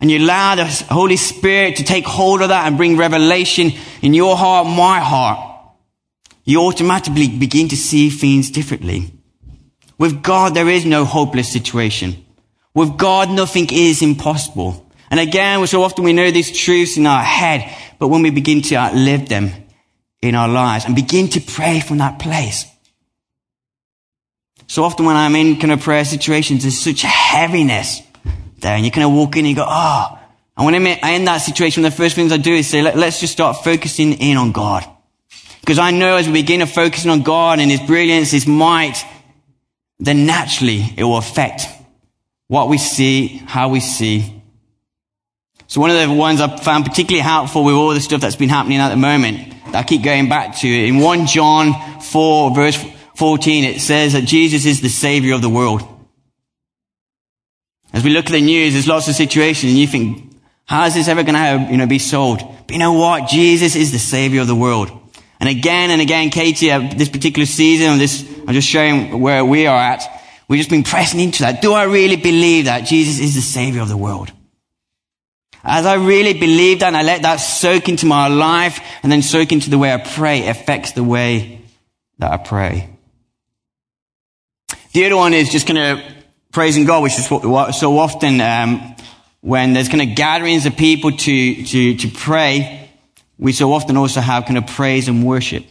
and 0.00 0.10
you 0.10 0.18
allow 0.18 0.54
the 0.54 0.64
Holy 0.64 1.16
Spirit 1.16 1.76
to 1.76 1.84
take 1.84 2.06
hold 2.06 2.40
of 2.40 2.48
that 2.48 2.66
and 2.66 2.76
bring 2.76 2.96
revelation 2.96 3.72
in 4.00 4.14
your 4.14 4.36
heart, 4.36 4.66
my 4.66 4.98
heart, 5.00 5.46
you 6.44 6.60
automatically 6.62 7.28
begin 7.28 7.68
to 7.68 7.76
see 7.76 8.08
things 8.08 8.50
differently. 8.50 9.12
With 9.98 10.22
God, 10.22 10.54
there 10.54 10.68
is 10.68 10.86
no 10.86 11.04
hopeless 11.04 11.52
situation. 11.52 12.24
With 12.74 12.96
God, 12.96 13.30
nothing 13.30 13.68
is 13.70 14.00
impossible. 14.00 14.86
And 15.10 15.20
again, 15.20 15.66
so 15.66 15.82
often 15.82 16.04
we 16.04 16.14
know 16.14 16.30
these 16.30 16.56
truths 16.56 16.96
in 16.96 17.06
our 17.06 17.22
head, 17.22 17.70
but 17.98 18.08
when 18.08 18.22
we 18.22 18.30
begin 18.30 18.62
to 18.62 18.90
live 18.94 19.28
them 19.28 19.50
in 20.22 20.34
our 20.34 20.48
lives 20.48 20.86
and 20.86 20.94
begin 20.94 21.28
to 21.28 21.40
pray 21.40 21.80
from 21.80 21.98
that 21.98 22.18
place. 22.18 22.64
So 24.66 24.84
often 24.84 25.04
when 25.04 25.16
I'm 25.16 25.34
in 25.34 25.58
kind 25.58 25.72
of 25.72 25.80
prayer 25.80 26.04
situations, 26.04 26.62
there's 26.62 26.78
such 26.78 27.02
heaviness 27.02 28.02
there 28.60 28.74
and 28.74 28.84
you 28.84 28.90
kind 28.90 29.04
of 29.04 29.12
walk 29.12 29.36
in 29.36 29.40
and 29.40 29.48
you 29.48 29.56
go, 29.56 29.66
oh. 29.66 30.18
And 30.56 30.66
when 30.66 30.74
I'm 30.74 30.86
in 30.86 31.24
that 31.24 31.38
situation, 31.38 31.82
the 31.82 31.90
first 31.90 32.14
things 32.14 32.32
I 32.32 32.36
do 32.36 32.52
is 32.52 32.68
say, 32.68 32.82
Let, 32.82 32.96
us 32.96 33.18
just 33.18 33.32
start 33.32 33.64
focusing 33.64 34.12
in 34.12 34.36
on 34.36 34.52
God. 34.52 34.84
Because 35.60 35.78
I 35.78 35.90
know 35.90 36.16
as 36.16 36.26
we 36.26 36.34
begin 36.34 36.60
to 36.60 36.66
focus 36.66 37.06
on 37.06 37.22
God 37.22 37.60
and 37.60 37.70
His 37.70 37.80
brilliance, 37.80 38.30
His 38.30 38.46
might, 38.46 39.02
then 39.98 40.26
naturally 40.26 40.84
it 40.98 41.04
will 41.04 41.16
affect 41.16 41.62
what 42.48 42.68
we 42.68 42.76
see, 42.76 43.28
how 43.46 43.70
we 43.70 43.80
see. 43.80 44.42
So 45.66 45.80
one 45.80 45.90
of 45.90 45.96
the 45.96 46.12
ones 46.12 46.40
I 46.40 46.56
found 46.58 46.84
particularly 46.84 47.22
helpful 47.22 47.64
with 47.64 47.74
all 47.74 47.94
the 47.94 48.00
stuff 48.00 48.20
that's 48.20 48.36
been 48.36 48.48
happening 48.48 48.80
at 48.80 48.88
the 48.88 48.96
moment, 48.96 49.54
that 49.66 49.76
I 49.76 49.82
keep 49.84 50.02
going 50.02 50.28
back 50.28 50.56
to, 50.58 50.68
in 50.68 50.98
1 50.98 51.26
John 51.26 52.00
4 52.00 52.54
verse 52.54 52.84
14, 53.14 53.64
it 53.64 53.80
says 53.80 54.14
that 54.14 54.24
Jesus 54.24 54.66
is 54.66 54.80
the 54.80 54.88
Savior 54.88 55.34
of 55.34 55.42
the 55.42 55.48
world. 55.48 55.99
As 57.92 58.04
we 58.04 58.10
look 58.10 58.26
at 58.26 58.32
the 58.32 58.40
news, 58.40 58.72
there's 58.72 58.86
lots 58.86 59.08
of 59.08 59.14
situations 59.14 59.72
and 59.72 59.78
you 59.78 59.86
think, 59.86 60.32
how 60.64 60.86
is 60.86 60.94
this 60.94 61.08
ever 61.08 61.22
going 61.24 61.34
to, 61.34 61.70
you 61.70 61.76
know, 61.76 61.86
be 61.86 61.98
solved? 61.98 62.42
But 62.42 62.70
you 62.70 62.78
know 62.78 62.92
what? 62.92 63.28
Jesus 63.28 63.74
is 63.74 63.90
the 63.90 63.98
Savior 63.98 64.40
of 64.40 64.46
the 64.46 64.54
world. 64.54 64.90
And 65.40 65.48
again 65.48 65.90
and 65.90 66.00
again, 66.00 66.30
Katie, 66.30 66.68
this 66.68 67.08
particular 67.08 67.46
season, 67.46 67.98
this, 67.98 68.24
I'm 68.46 68.54
just 68.54 68.68
showing 68.68 69.20
where 69.20 69.44
we 69.44 69.66
are 69.66 69.76
at. 69.76 70.04
We've 70.46 70.58
just 70.58 70.70
been 70.70 70.84
pressing 70.84 71.18
into 71.18 71.42
that. 71.42 71.62
Do 71.62 71.72
I 71.72 71.84
really 71.84 72.16
believe 72.16 72.66
that 72.66 72.80
Jesus 72.84 73.18
is 73.18 73.34
the 73.34 73.40
Savior 73.40 73.80
of 73.80 73.88
the 73.88 73.96
world? 73.96 74.30
As 75.64 75.86
I 75.86 75.94
really 75.94 76.34
believe 76.34 76.80
that 76.80 76.88
and 76.88 76.96
I 76.96 77.02
let 77.02 77.22
that 77.22 77.36
soak 77.36 77.88
into 77.88 78.06
my 78.06 78.28
life 78.28 78.80
and 79.02 79.10
then 79.10 79.22
soak 79.22 79.52
into 79.52 79.70
the 79.70 79.78
way 79.78 79.92
I 79.92 79.98
pray, 79.98 80.48
affects 80.48 80.92
the 80.92 81.04
way 81.04 81.60
that 82.18 82.32
I 82.32 82.36
pray. 82.36 82.90
The 84.92 85.06
other 85.06 85.16
one 85.16 85.34
is 85.34 85.50
just 85.50 85.66
going 85.66 85.98
of 85.98 86.19
praising 86.52 86.84
God, 86.84 87.02
which 87.02 87.18
is 87.18 87.26
so 87.26 87.98
often 87.98 88.40
um, 88.40 88.96
when 89.40 89.72
there's 89.72 89.88
kind 89.88 90.02
of 90.02 90.16
gatherings 90.16 90.66
of 90.66 90.76
people 90.76 91.12
to, 91.12 91.64
to, 91.64 91.96
to 91.96 92.08
pray, 92.08 92.90
we 93.38 93.52
so 93.52 93.72
often 93.72 93.96
also 93.96 94.20
have 94.20 94.44
kind 94.44 94.58
of 94.58 94.66
praise 94.66 95.08
and 95.08 95.24
worship. 95.24 95.64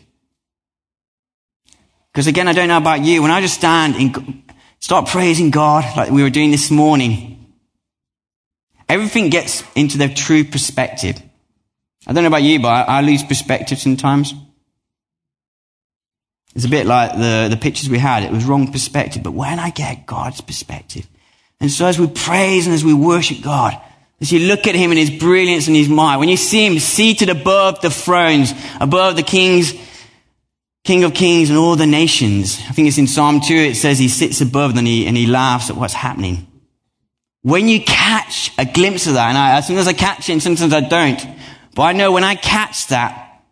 Because 2.11 2.27
again, 2.27 2.47
I 2.47 2.53
don't 2.53 2.67
know 2.67 2.77
about 2.77 3.01
you, 3.01 3.21
when 3.21 3.31
I 3.31 3.41
just 3.41 3.55
stand 3.55 3.95
and 3.95 4.43
start 4.79 5.07
praising 5.07 5.51
God 5.51 5.85
like 5.95 6.11
we 6.11 6.23
were 6.23 6.29
doing 6.29 6.51
this 6.51 6.71
morning, 6.71 7.53
everything 8.87 9.29
gets 9.29 9.63
into 9.75 9.97
their 9.97 10.09
true 10.09 10.43
perspective. 10.43 11.21
I 12.07 12.13
don't 12.13 12.23
know 12.23 12.29
about 12.29 12.43
you, 12.43 12.59
but 12.59 12.89
I 12.89 13.01
lose 13.01 13.23
perspective 13.23 13.77
sometimes. 13.77 14.33
It's 16.59 16.65
a 16.65 16.69
bit 16.69 16.85
like 16.85 17.13
the, 17.13 17.47
the 17.49 17.55
pictures 17.55 17.89
we 17.89 17.99
had. 17.99 18.23
It 18.23 18.33
was 18.33 18.43
wrong 18.43 18.69
perspective. 18.69 19.23
But 19.23 19.31
when 19.31 19.59
I 19.59 19.69
get 19.69 20.05
God's 20.05 20.41
perspective, 20.41 21.07
and 21.61 21.71
so 21.71 21.85
as 21.85 21.97
we 21.97 22.07
praise 22.07 22.65
and 22.65 22.75
as 22.75 22.83
we 22.83 22.93
worship 22.93 23.41
God, 23.41 23.79
as 24.19 24.29
you 24.29 24.39
look 24.39 24.67
at 24.67 24.75
him 24.75 24.91
and 24.91 24.99
his 24.99 25.09
brilliance 25.09 25.67
and 25.67 25.75
his 25.77 25.87
might, 25.87 26.17
when 26.17 26.27
you 26.27 26.35
see 26.35 26.65
him 26.65 26.77
seated 26.79 27.29
above 27.29 27.79
the 27.79 27.89
thrones, 27.89 28.53
above 28.81 29.15
the 29.15 29.23
kings, 29.23 29.73
King 30.83 31.05
of 31.05 31.13
kings 31.13 31.49
and 31.49 31.57
all 31.57 31.77
the 31.77 31.87
nations. 31.87 32.59
I 32.67 32.73
think 32.73 32.89
it's 32.89 32.97
in 32.97 33.07
Psalm 33.07 33.39
2, 33.39 33.53
it 33.53 33.75
says 33.75 33.97
he 33.97 34.09
sits 34.09 34.41
above 34.41 34.75
and 34.75 34.85
he, 34.85 35.07
and 35.07 35.15
he 35.15 35.27
laughs 35.27 35.69
at 35.69 35.77
what's 35.77 35.93
happening. 35.93 36.45
When 37.41 37.69
you 37.69 37.79
catch 37.81 38.51
a 38.57 38.65
glimpse 38.65 39.07
of 39.07 39.13
that, 39.13 39.29
and 39.29 39.37
I, 39.37 39.61
sometimes 39.61 39.87
I 39.87 39.93
catch 39.93 40.27
it 40.27 40.33
and 40.33 40.43
sometimes 40.43 40.73
I 40.73 40.81
don't, 40.81 41.25
but 41.73 41.83
I 41.83 41.93
know 41.93 42.11
when 42.11 42.25
I 42.25 42.35
catch 42.35 42.87
that, 42.87 43.43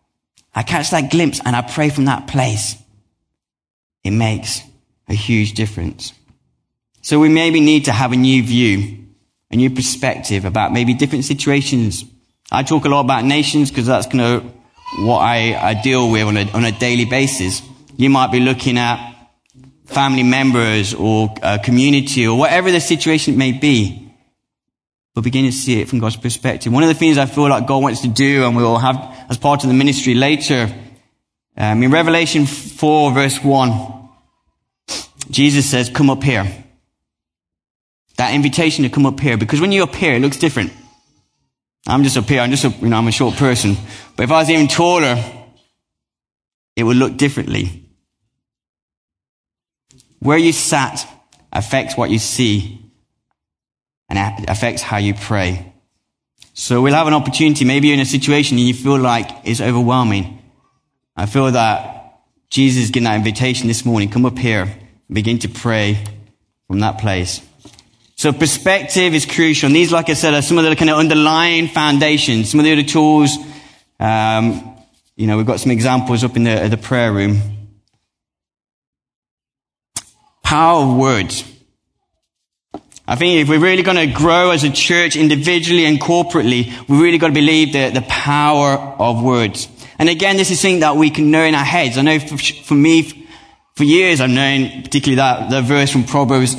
I 0.54 0.62
catch 0.62 0.90
that 0.90 1.10
glimpse 1.10 1.40
and 1.42 1.56
I 1.56 1.62
pray 1.62 1.88
from 1.88 2.04
that 2.04 2.26
place, 2.26 2.76
it 4.08 4.12
makes 4.12 4.62
a 5.08 5.14
huge 5.14 5.52
difference. 5.52 6.12
So 7.02 7.20
we 7.20 7.28
maybe 7.28 7.60
need 7.60 7.84
to 7.84 7.92
have 7.92 8.12
a 8.12 8.16
new 8.16 8.42
view 8.42 8.98
a 9.50 9.56
new 9.56 9.70
perspective 9.70 10.44
about 10.44 10.72
maybe 10.72 10.94
different 10.94 11.24
situations. 11.24 12.04
I 12.50 12.62
talk 12.62 12.84
a 12.84 12.88
lot 12.88 13.00
about 13.00 13.24
nations 13.24 13.70
because 13.70 13.86
that's 13.86 14.06
kind 14.06 14.20
of 14.20 14.44
what 14.98 15.18
I, 15.18 15.54
I 15.54 15.74
deal 15.74 16.10
with 16.10 16.26
on 16.26 16.36
a, 16.36 16.50
on 16.52 16.64
a 16.64 16.72
daily 16.72 17.04
basis. 17.04 17.62
You 17.96 18.10
might 18.10 18.30
be 18.30 18.40
looking 18.40 18.78
at 18.78 19.14
family 19.86 20.22
members 20.22 20.94
or 20.94 21.34
a 21.42 21.58
community 21.58 22.26
or 22.26 22.38
whatever 22.38 22.70
the 22.70 22.80
situation 22.80 23.38
may 23.38 23.52
be. 23.52 24.04
But 25.14 25.24
begin 25.24 25.46
to 25.46 25.52
see 25.52 25.80
it 25.80 25.88
from 25.88 25.98
God's 25.98 26.16
perspective. 26.16 26.72
One 26.72 26.82
of 26.82 26.88
the 26.88 26.94
things 26.94 27.18
I 27.18 27.26
feel 27.26 27.48
like 27.48 27.66
God 27.66 27.82
wants 27.82 28.02
to 28.02 28.08
do, 28.08 28.44
and 28.44 28.56
we 28.56 28.62
will 28.62 28.78
have 28.78 29.26
as 29.30 29.36
part 29.36 29.64
of 29.64 29.68
the 29.68 29.74
ministry 29.74 30.14
later, 30.14 30.72
um, 31.56 31.82
in 31.82 31.90
Revelation 31.90 32.46
4 32.46 33.12
verse 33.12 33.42
1, 33.42 33.97
Jesus 35.30 35.68
says, 35.68 35.90
come 35.90 36.10
up 36.10 36.22
here 36.22 36.64
that 38.18 38.34
invitation 38.34 38.82
to 38.82 38.90
come 38.90 39.06
up 39.06 39.18
here 39.18 39.36
because 39.36 39.60
when 39.60 39.72
you're 39.72 39.84
up 39.84 39.94
here, 39.94 40.14
it 40.14 40.20
looks 40.20 40.36
different. 40.36 40.72
I'm 41.86 42.02
just 42.02 42.16
up 42.16 42.28
here. 42.28 42.40
I'm 42.40 42.50
just, 42.50 42.64
you 42.82 42.88
know, 42.88 42.98
I'm 42.98 43.06
a 43.06 43.12
short 43.12 43.36
person. 43.36 43.76
But 44.16 44.24
if 44.24 44.30
I 44.30 44.40
was 44.40 44.50
even 44.50 44.66
taller, 44.66 45.24
it 46.76 46.82
would 46.82 46.96
look 46.96 47.16
differently. 47.16 47.88
Where 50.18 50.36
you 50.36 50.52
sat 50.52 51.06
affects 51.52 51.96
what 51.96 52.10
you 52.10 52.18
see 52.18 52.90
and 54.08 54.48
affects 54.48 54.82
how 54.82 54.96
you 54.96 55.14
pray. 55.14 55.72
So 56.54 56.82
we'll 56.82 56.94
have 56.94 57.06
an 57.06 57.14
opportunity. 57.14 57.64
Maybe 57.64 57.86
you're 57.86 57.94
in 57.94 58.00
a 58.00 58.04
situation 58.04 58.58
and 58.58 58.66
you 58.66 58.74
feel 58.74 58.98
like 58.98 59.30
it's 59.44 59.60
overwhelming. 59.60 60.42
I 61.14 61.26
feel 61.26 61.52
that 61.52 62.20
Jesus 62.50 62.84
is 62.84 62.90
getting 62.90 63.04
that 63.04 63.14
invitation 63.14 63.68
this 63.68 63.84
morning. 63.84 64.10
Come 64.10 64.26
up 64.26 64.38
here 64.38 64.76
begin 65.10 65.38
to 65.40 65.48
pray 65.48 66.04
from 66.66 66.80
that 66.80 66.98
place. 66.98 67.40
So 68.16 68.32
perspective 68.32 69.14
is 69.14 69.26
crucial. 69.26 69.68
And 69.68 69.76
these, 69.76 69.92
like 69.92 70.10
I 70.10 70.14
said, 70.14 70.34
are 70.34 70.42
some 70.42 70.58
of 70.58 70.64
the 70.64 70.74
kind 70.74 70.90
of 70.90 70.98
underlying 70.98 71.68
foundations, 71.68 72.50
some 72.50 72.60
of 72.60 72.64
the 72.64 72.72
other 72.72 72.82
tools, 72.82 73.36
um, 74.00 74.76
you 75.16 75.26
know, 75.26 75.36
we've 75.36 75.46
got 75.46 75.60
some 75.60 75.72
examples 75.72 76.22
up 76.24 76.36
in 76.36 76.44
the, 76.44 76.68
the 76.68 76.76
prayer 76.76 77.12
room. 77.12 77.40
Power 80.42 80.82
of 80.82 80.96
words. 80.96 81.44
I 83.06 83.16
think 83.16 83.40
if 83.40 83.48
we're 83.48 83.58
really 83.58 83.82
going 83.82 83.96
to 83.96 84.14
grow 84.14 84.50
as 84.50 84.64
a 84.64 84.70
church 84.70 85.16
individually 85.16 85.86
and 85.86 86.00
corporately, 86.00 86.66
we've 86.88 87.00
really 87.00 87.18
got 87.18 87.28
to 87.28 87.34
believe 87.34 87.72
the, 87.72 87.90
the 87.90 88.02
power 88.02 88.74
of 88.98 89.22
words. 89.22 89.68
And 89.98 90.08
again, 90.08 90.36
this 90.36 90.50
is 90.50 90.60
something 90.60 90.80
that 90.80 90.96
we 90.96 91.10
can 91.10 91.30
know 91.30 91.42
in 91.42 91.54
our 91.54 91.64
heads. 91.64 91.98
I 91.98 92.02
know 92.02 92.18
for, 92.18 92.36
for 92.36 92.74
me, 92.74 93.27
for 93.78 93.84
years 93.84 94.20
I've 94.20 94.28
known 94.28 94.82
particularly 94.82 95.18
that, 95.18 95.50
the 95.50 95.62
verse 95.62 95.92
from 95.92 96.02
Proverbs 96.02 96.56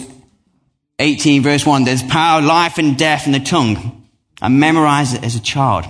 18 0.99 1.43
verse 1.43 1.65
1, 1.65 1.83
there's 1.83 2.01
power, 2.01 2.41
life 2.41 2.77
and 2.77 2.97
death 2.97 3.25
in 3.25 3.33
the 3.33 3.41
tongue. 3.41 4.07
I 4.41 4.47
memorized 4.47 5.15
it 5.17 5.25
as 5.25 5.35
a 5.35 5.41
child. 5.41 5.83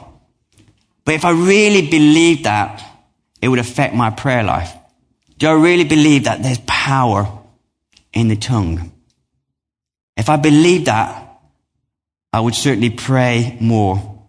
But 1.06 1.14
if 1.14 1.26
I 1.26 1.30
really 1.30 1.88
believed 1.88 2.46
that, 2.46 2.84
it 3.44 3.48
would 3.48 3.60
affect 3.60 3.94
my 3.94 4.10
prayer 4.10 4.42
life. 4.42 4.74
Do 5.38 5.50
I 5.50 5.54
really 5.54 5.84
believe 5.84 6.24
that 6.24 6.42
there's 6.42 6.62
power 6.66 7.32
in 8.12 8.28
the 8.28 8.36
tongue? 8.36 8.92
If 10.18 10.30
I 10.30 10.38
believed 10.38 10.88
that, 10.88 11.42
I 12.34 12.40
would 12.40 12.56
certainly 12.56 12.90
pray 12.90 13.56
more. 13.62 14.26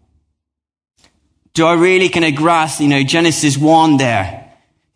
Do 1.54 1.64
I 1.64 1.76
really 1.76 2.10
kind 2.10 2.26
of 2.26 2.34
grasp, 2.34 2.82
you 2.82 2.88
know, 2.88 3.02
Genesis 3.02 3.56
1 3.56 3.96
there? 3.96 4.39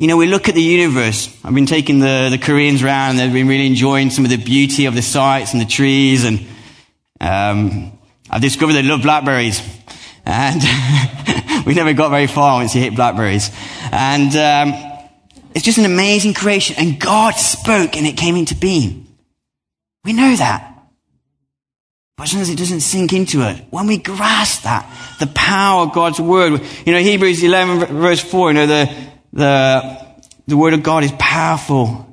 You 0.05 0.09
know, 0.09 0.19
we 0.19 0.27
look 0.27 0.51
at 0.51 0.55
the 0.55 0.61
universe. 0.61 1.35
I've 1.43 1.55
been 1.55 1.65
taking 1.65 1.99
the, 1.99 2.29
the 2.31 2.37
Koreans 2.37 2.83
around. 2.83 3.13
and 3.13 3.19
They've 3.21 3.33
been 3.33 3.49
really 3.49 3.67
enjoying 3.67 4.11
some 4.11 4.27
of 4.27 4.31
the 4.31 4.37
beauty 4.37 4.85
of 4.85 4.95
the 4.95 5.01
sights 5.01 5.55
and 5.55 5.63
the 5.63 5.67
trees. 5.67 6.25
And 6.25 6.47
um, 7.23 7.99
I've 8.29 8.43
discovered 8.43 8.75
they 8.75 8.83
love 8.83 9.01
blackberries. 9.01 9.63
And 10.27 10.61
we 11.67 11.73
never 11.73 11.95
got 11.95 12.11
very 12.11 12.27
far 12.27 12.57
once 12.57 12.75
you 12.75 12.83
hit 12.83 12.95
blackberries. 12.95 13.51
And 13.91 14.37
um, 14.37 15.09
it's 15.55 15.65
just 15.65 15.79
an 15.79 15.87
amazing 15.87 16.35
creation. 16.35 16.77
And 16.79 17.01
God 17.01 17.37
spoke 17.37 17.97
and 17.97 18.07
it 18.07 18.19
came 18.19 18.37
into 18.37 18.55
being. 18.55 19.07
We 20.05 20.13
know 20.13 20.37
that. 20.37 20.71
But 22.19 22.29
sometimes 22.29 22.51
it 22.51 22.59
doesn't 22.59 22.81
sink 22.81 23.15
into 23.15 23.41
it. 23.41 23.65
When 23.71 23.87
we 23.87 23.97
grasp 23.97 24.65
that, 24.65 24.87
the 25.19 25.29
power 25.29 25.87
of 25.87 25.95
God's 25.95 26.21
word, 26.21 26.61
you 26.85 26.93
know, 26.93 27.01
Hebrews 27.01 27.43
11 27.43 27.87
verse 27.97 28.21
4, 28.21 28.51
you 28.51 28.55
know, 28.55 28.67
the, 28.67 29.14
the, 29.35 30.01
the 30.47 30.57
word 30.57 30.75
of 30.75 30.83
God 30.83 31.05
is 31.05 31.13
powerful 31.19 32.07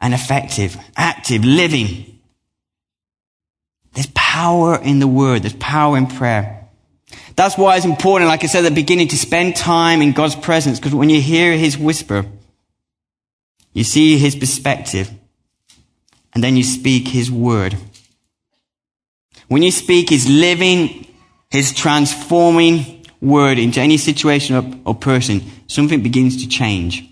and 0.00 0.14
effective, 0.14 0.76
active, 0.96 1.44
living. 1.44 2.20
There's 3.92 4.08
power 4.14 4.80
in 4.80 5.00
the 5.00 5.08
word. 5.08 5.42
There's 5.42 5.54
power 5.54 5.98
in 5.98 6.06
prayer. 6.06 6.68
That's 7.36 7.58
why 7.58 7.76
it's 7.76 7.84
important, 7.84 8.28
like 8.28 8.44
I 8.44 8.46
said 8.46 8.64
at 8.64 8.68
the 8.68 8.74
beginning, 8.74 9.08
to 9.08 9.18
spend 9.18 9.56
time 9.56 10.00
in 10.02 10.12
God's 10.12 10.36
presence, 10.36 10.78
because 10.78 10.94
when 10.94 11.10
you 11.10 11.20
hear 11.20 11.56
his 11.56 11.76
whisper, 11.76 12.26
you 13.74 13.84
see 13.84 14.16
his 14.16 14.36
perspective, 14.36 15.10
and 16.32 16.44
then 16.44 16.56
you 16.56 16.62
speak 16.62 17.08
his 17.08 17.30
word. 17.30 17.76
When 19.48 19.62
you 19.62 19.70
speak 19.70 20.10
his 20.10 20.28
living, 20.28 21.06
his 21.50 21.72
transforming 21.72 23.04
word 23.20 23.58
into 23.58 23.80
any 23.80 23.96
situation 23.98 24.56
or, 24.56 24.90
or 24.90 24.94
person, 24.94 25.42
something 25.72 26.02
begins 26.02 26.42
to 26.42 26.48
change. 26.48 27.08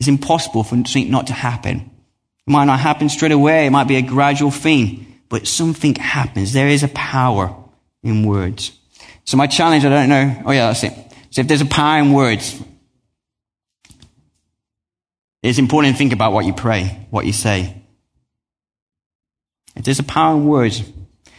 It's 0.00 0.08
impossible 0.08 0.62
for 0.62 0.76
something 0.76 1.10
not 1.10 1.26
to 1.26 1.32
happen. 1.32 1.90
It 2.46 2.50
might 2.50 2.64
not 2.64 2.80
happen 2.80 3.08
straight 3.08 3.32
away. 3.32 3.66
It 3.66 3.70
might 3.70 3.88
be 3.88 3.96
a 3.96 4.02
gradual 4.02 4.50
thing, 4.50 5.20
but 5.28 5.46
something 5.46 5.94
happens. 5.96 6.52
There 6.52 6.68
is 6.68 6.82
a 6.82 6.88
power 6.88 7.54
in 8.02 8.26
words. 8.26 8.72
So 9.24 9.36
my 9.36 9.46
challenge, 9.46 9.84
I 9.84 9.90
don't 9.90 10.08
know. 10.08 10.42
Oh 10.46 10.52
yeah, 10.52 10.68
that's 10.68 10.84
it. 10.84 10.92
So 11.30 11.42
if 11.42 11.48
there's 11.48 11.60
a 11.60 11.66
power 11.66 11.98
in 11.98 12.12
words, 12.12 12.62
it's 15.42 15.58
important 15.58 15.94
to 15.94 15.98
think 15.98 16.12
about 16.12 16.32
what 16.32 16.46
you 16.46 16.52
pray, 16.52 17.06
what 17.10 17.26
you 17.26 17.32
say. 17.32 17.82
If 19.76 19.84
there's 19.84 19.98
a 19.98 20.04
power 20.04 20.36
in 20.36 20.46
words, 20.46 20.80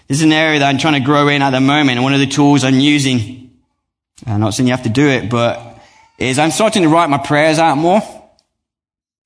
this 0.08 0.18
is 0.18 0.24
an 0.24 0.32
area 0.32 0.60
that 0.60 0.70
I'm 0.70 0.78
trying 0.78 1.02
to 1.02 1.06
grow 1.06 1.28
in 1.28 1.42
at 1.42 1.50
the 1.50 1.60
moment. 1.60 1.92
And 1.92 2.04
one 2.04 2.14
of 2.14 2.20
the 2.20 2.28
tools 2.28 2.64
I'm 2.64 2.80
using, 2.80 3.60
I'm 4.26 4.40
not 4.40 4.54
saying 4.54 4.68
you 4.68 4.74
have 4.74 4.84
to 4.84 4.90
do 4.90 5.08
it, 5.08 5.30
but 5.30 5.69
is 6.20 6.38
I'm 6.38 6.52
starting 6.52 6.84
to 6.84 6.90
write 6.90 7.10
my 7.10 7.18
prayers 7.18 7.60
out 7.60 7.78
more 7.78 8.02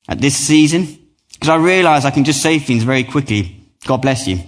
at 0.08 0.19
this 0.19 0.36
season. 0.36 0.99
Because 1.34 1.49
I 1.49 1.56
realize 1.56 2.06
I 2.06 2.12
can 2.12 2.23
just 2.23 2.41
say 2.41 2.60
things 2.60 2.84
very 2.84 3.03
quickly. 3.03 3.63
God 3.86 4.01
bless 4.01 4.27
you. 4.27 4.39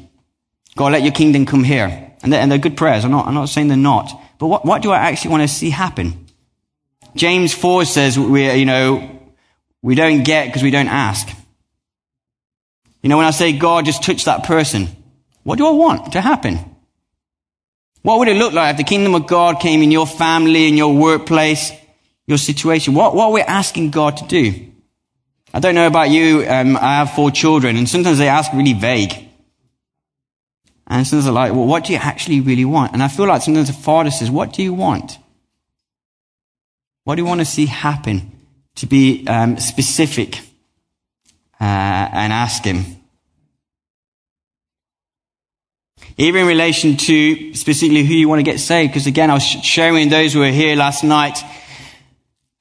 God, 0.77 0.91
let 0.91 1.03
your 1.03 1.11
kingdom 1.11 1.45
come 1.45 1.63
here. 1.63 2.13
And 2.21 2.31
they're, 2.31 2.39
and 2.39 2.51
they're 2.51 2.59
good 2.59 2.77
prayers. 2.77 3.03
I'm 3.03 3.11
not, 3.11 3.27
I'm 3.27 3.33
not 3.33 3.49
saying 3.49 3.67
they're 3.67 3.77
not. 3.77 4.11
But 4.37 4.47
what, 4.47 4.65
what 4.65 4.81
do 4.81 4.91
I 4.91 4.97
actually 4.99 5.31
want 5.31 5.43
to 5.43 5.47
see 5.47 5.69
happen? 5.69 6.27
James 7.15 7.53
4 7.53 7.85
says 7.85 8.19
we, 8.19 8.51
you 8.53 8.65
know, 8.65 9.19
we 9.81 9.95
don't 9.95 10.23
get 10.23 10.47
because 10.47 10.63
we 10.63 10.71
don't 10.71 10.87
ask. 10.87 11.27
You 13.01 13.09
know, 13.09 13.17
when 13.17 13.25
I 13.25 13.31
say, 13.31 13.53
God, 13.53 13.85
just 13.85 14.03
touch 14.03 14.25
that 14.25 14.43
person, 14.43 14.87
what 15.43 15.57
do 15.57 15.67
I 15.67 15.71
want 15.71 16.13
to 16.13 16.21
happen? 16.21 16.59
What 18.01 18.19
would 18.19 18.27
it 18.27 18.37
look 18.37 18.53
like 18.53 18.71
if 18.71 18.77
the 18.77 18.83
kingdom 18.83 19.15
of 19.15 19.27
God 19.27 19.59
came 19.59 19.81
in 19.81 19.91
your 19.91 20.07
family, 20.07 20.67
in 20.67 20.75
your 20.75 20.95
workplace, 20.95 21.71
your 22.27 22.37
situation? 22.37 22.93
What, 22.93 23.15
what 23.15 23.25
are 23.25 23.31
we 23.31 23.41
asking 23.41 23.91
God 23.91 24.17
to 24.17 24.27
do? 24.27 24.71
I 25.53 25.59
don't 25.59 25.75
know 25.75 25.87
about 25.87 26.09
you. 26.09 26.45
Um, 26.47 26.75
I 26.75 26.97
have 26.97 27.11
four 27.11 27.31
children 27.31 27.77
and 27.77 27.87
sometimes 27.87 28.17
they 28.17 28.27
ask 28.27 28.51
really 28.53 28.73
vague. 28.73 29.13
And 30.87 31.05
sometimes 31.07 31.25
they're 31.25 31.33
like, 31.33 31.53
well, 31.53 31.65
what 31.65 31.85
do 31.85 31.93
you 31.93 31.99
actually 31.99 32.41
really 32.41 32.65
want? 32.65 32.93
And 32.93 33.01
I 33.01 33.07
feel 33.07 33.25
like 33.25 33.41
sometimes 33.41 33.67
the 33.67 33.73
father 33.73 34.11
says, 34.11 34.29
what 34.29 34.53
do 34.53 34.61
you 34.61 34.73
want? 34.73 35.17
What 37.05 37.15
do 37.15 37.21
you 37.21 37.25
want 37.25 37.41
to 37.41 37.45
see 37.45 37.65
happen? 37.65 38.31
To 38.75 38.85
be 38.85 39.25
um, 39.27 39.57
specific 39.57 40.39
uh, 41.61 41.63
and 41.63 42.33
ask 42.33 42.65
him. 42.65 42.83
Even 46.17 46.41
in 46.41 46.47
relation 46.47 46.97
to 46.97 47.53
specifically 47.53 48.03
who 48.03 48.13
you 48.13 48.27
want 48.27 48.39
to 48.39 48.43
get 48.43 48.59
saved, 48.59 48.91
because 48.91 49.07
again, 49.07 49.31
I 49.31 49.35
was 49.35 49.43
showing 49.43 50.09
those 50.09 50.33
who 50.33 50.39
were 50.39 50.51
here 50.51 50.75
last 50.75 51.03
night 51.03 51.41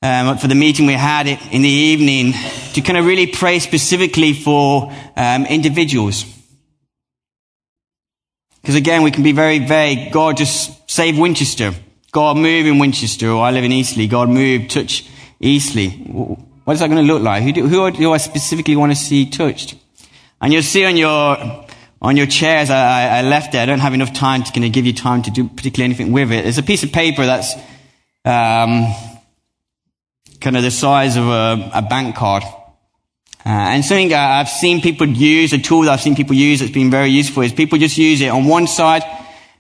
um, 0.04 0.36
for 0.36 0.48
the 0.48 0.54
meeting 0.54 0.84
we 0.84 0.92
had 0.92 1.26
in 1.26 1.62
the 1.62 1.68
evening 1.68 2.34
to 2.74 2.82
kind 2.82 2.98
of 2.98 3.06
really 3.06 3.26
pray 3.26 3.58
specifically 3.58 4.34
for 4.34 4.92
um, 5.16 5.46
individuals. 5.46 6.26
Because 8.60 8.74
again, 8.74 9.02
we 9.02 9.10
can 9.10 9.22
be 9.22 9.32
very 9.32 9.60
vague. 9.60 10.12
God 10.12 10.36
just 10.36 10.90
save 10.90 11.18
Winchester. 11.18 11.72
God 12.12 12.36
move 12.36 12.66
in 12.66 12.78
Winchester, 12.78 13.30
or 13.30 13.42
I 13.42 13.50
live 13.50 13.64
in 13.64 13.72
Eastleigh. 13.72 14.06
God 14.06 14.28
move, 14.28 14.68
touch 14.68 15.08
Eastleigh. 15.40 15.88
What 15.88 16.74
is 16.74 16.80
that 16.80 16.90
going 16.90 17.04
to 17.04 17.12
look 17.12 17.22
like? 17.22 17.42
Who 17.42 17.52
do, 17.52 17.66
who 17.66 17.90
do 17.90 18.12
I 18.12 18.18
specifically 18.18 18.76
want 18.76 18.92
to 18.92 18.96
see 18.96 19.28
touched? 19.30 19.74
And 20.40 20.52
you'll 20.52 20.62
see 20.62 20.84
on 20.84 20.98
your 20.98 21.64
on 22.02 22.18
your 22.18 22.26
chairs, 22.26 22.68
I, 22.68 23.20
I, 23.20 23.22
left 23.22 23.52
there. 23.52 23.62
I 23.62 23.66
don't 23.66 23.78
have 23.78 23.94
enough 23.94 24.12
time 24.12 24.42
to 24.42 24.52
kind 24.52 24.66
of 24.66 24.72
give 24.72 24.84
you 24.84 24.92
time 24.92 25.22
to 25.22 25.30
do 25.30 25.48
particularly 25.48 25.84
anything 25.84 26.12
with 26.12 26.30
it. 26.30 26.42
There's 26.42 26.58
a 26.58 26.62
piece 26.62 26.82
of 26.82 26.92
paper 26.92 27.24
that's 27.24 27.54
um, 28.26 28.92
kind 30.40 30.56
of 30.56 30.62
the 30.62 30.70
size 30.70 31.16
of 31.16 31.24
a, 31.26 31.70
a 31.74 31.82
bank 31.82 32.16
card. 32.16 32.42
Uh, 33.46 33.48
and 33.48 33.84
something 33.84 34.12
I've 34.12 34.48
seen 34.48 34.80
people 34.80 35.06
use, 35.06 35.52
a 35.52 35.58
tool 35.58 35.82
that 35.82 35.92
I've 35.92 36.00
seen 36.00 36.16
people 36.16 36.34
use 36.34 36.60
that's 36.60 36.72
been 36.72 36.90
very 36.90 37.10
useful 37.10 37.42
is 37.42 37.52
people 37.52 37.78
just 37.78 37.98
use 37.98 38.20
it 38.20 38.28
on 38.28 38.46
one 38.46 38.66
side. 38.66 39.02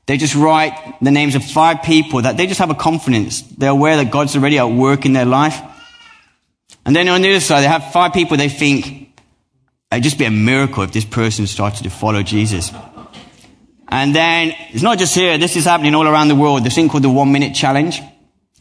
They 0.06 0.16
just 0.16 0.34
write 0.34 0.96
the 1.00 1.10
names 1.10 1.34
of 1.34 1.44
five 1.44 1.82
people 1.82 2.22
that 2.22 2.36
they 2.36 2.46
just 2.46 2.60
have 2.60 2.70
a 2.70 2.74
confidence. 2.74 3.42
They're 3.42 3.70
aware 3.70 3.96
that 3.96 4.10
God's 4.10 4.36
already 4.36 4.58
at 4.58 4.64
work 4.64 5.04
in 5.04 5.12
their 5.12 5.24
life. 5.24 5.60
And 6.86 6.94
then 6.94 7.08
on 7.08 7.22
the 7.22 7.30
other 7.30 7.40
side, 7.40 7.62
they 7.62 7.68
have 7.68 7.92
five 7.92 8.12
people 8.12 8.36
they 8.36 8.48
think 8.48 9.04
It'd 9.94 10.02
just 10.02 10.18
be 10.18 10.24
a 10.24 10.30
miracle 10.30 10.82
if 10.82 10.90
this 10.90 11.04
person 11.04 11.46
started 11.46 11.84
to 11.84 11.90
follow 11.90 12.24
Jesus. 12.24 12.72
And 13.86 14.12
then, 14.12 14.52
it's 14.70 14.82
not 14.82 14.98
just 14.98 15.14
here, 15.14 15.38
this 15.38 15.54
is 15.54 15.66
happening 15.66 15.94
all 15.94 16.08
around 16.08 16.26
the 16.26 16.34
world. 16.34 16.64
This 16.64 16.74
thing 16.74 16.88
called 16.88 17.04
the 17.04 17.10
one 17.10 17.30
minute 17.30 17.54
challenge. 17.54 18.00